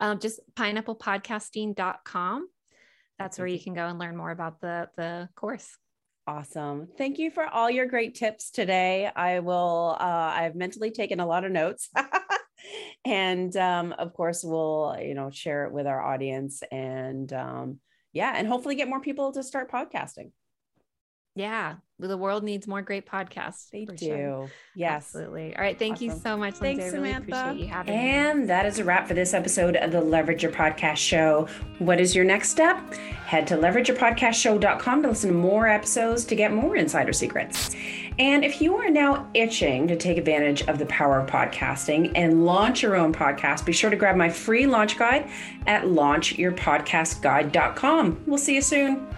um, 0.00 0.18
just 0.18 0.40
pineapplepodcasting.com 0.54 2.48
that's 3.18 3.38
where 3.38 3.46
you 3.48 3.60
can 3.60 3.74
go 3.74 3.86
and 3.86 3.98
learn 3.98 4.16
more 4.16 4.30
about 4.30 4.60
the 4.60 4.88
the 4.96 5.28
course 5.36 5.76
Awesome. 6.26 6.86
Thank 6.96 7.18
you 7.18 7.30
for 7.30 7.44
all 7.44 7.68
your 7.68 7.86
great 7.86 8.14
tips 8.14 8.50
today. 8.52 9.10
I 9.16 9.40
will, 9.40 9.96
uh, 9.98 10.04
I've 10.04 10.54
mentally 10.54 10.92
taken 10.92 11.18
a 11.18 11.26
lot 11.26 11.44
of 11.44 11.50
notes. 11.50 11.88
and 13.04 13.56
um, 13.56 13.92
of 13.98 14.12
course, 14.14 14.42
we'll, 14.44 14.96
you 15.00 15.14
know, 15.14 15.30
share 15.30 15.66
it 15.66 15.72
with 15.72 15.86
our 15.86 16.02
audience 16.02 16.62
and 16.70 17.32
um, 17.32 17.80
yeah, 18.12 18.34
and 18.36 18.46
hopefully 18.46 18.74
get 18.74 18.88
more 18.88 19.00
people 19.00 19.32
to 19.32 19.42
start 19.42 19.70
podcasting. 19.70 20.32
Yeah, 21.36 21.76
the 21.98 22.16
world 22.16 22.42
needs 22.42 22.66
more 22.66 22.82
great 22.82 23.06
podcasts. 23.06 23.70
They 23.70 23.84
do. 23.84 24.06
sure. 24.06 24.50
Yes. 24.74 25.14
Absolutely. 25.14 25.54
All 25.56 25.62
right. 25.62 25.78
Thank 25.78 26.00
you 26.00 26.10
so 26.10 26.36
much, 26.36 26.54
Thanks, 26.54 26.82
Lindsay. 26.92 26.98
I 26.98 27.00
really 27.00 27.22
Samantha. 27.32 27.58
you 27.62 27.68
having 27.68 27.94
me. 27.94 28.00
And 28.00 28.50
that 28.50 28.66
is 28.66 28.78
a 28.80 28.84
wrap 28.84 29.06
for 29.06 29.14
this 29.14 29.32
episode 29.32 29.76
of 29.76 29.92
the 29.92 30.00
Leverage 30.00 30.42
Your 30.42 30.52
Podcast 30.52 30.96
Show. 30.96 31.46
What 31.78 32.00
is 32.00 32.16
your 32.16 32.24
next 32.24 32.50
step? 32.50 32.94
Head 32.94 33.46
to 33.46 33.56
leverageyourpodcastshow.com 33.56 35.02
to 35.02 35.08
listen 35.08 35.30
to 35.30 35.36
more 35.36 35.68
episodes 35.68 36.24
to 36.24 36.34
get 36.34 36.52
more 36.52 36.74
insider 36.74 37.12
secrets. 37.12 37.70
And 38.20 38.44
if 38.44 38.60
you 38.60 38.76
are 38.76 38.90
now 38.90 39.26
itching 39.32 39.88
to 39.88 39.96
take 39.96 40.18
advantage 40.18 40.60
of 40.68 40.78
the 40.78 40.84
power 40.86 41.20
of 41.20 41.30
podcasting 41.30 42.12
and 42.14 42.44
launch 42.44 42.82
your 42.82 42.94
own 42.94 43.14
podcast, 43.14 43.64
be 43.64 43.72
sure 43.72 43.88
to 43.88 43.96
grab 43.96 44.14
my 44.14 44.28
free 44.28 44.66
launch 44.66 44.98
guide 44.98 45.26
at 45.66 45.84
launchyourpodcastguide.com. 45.84 48.22
We'll 48.26 48.36
see 48.36 48.56
you 48.56 48.60
soon. 48.60 49.08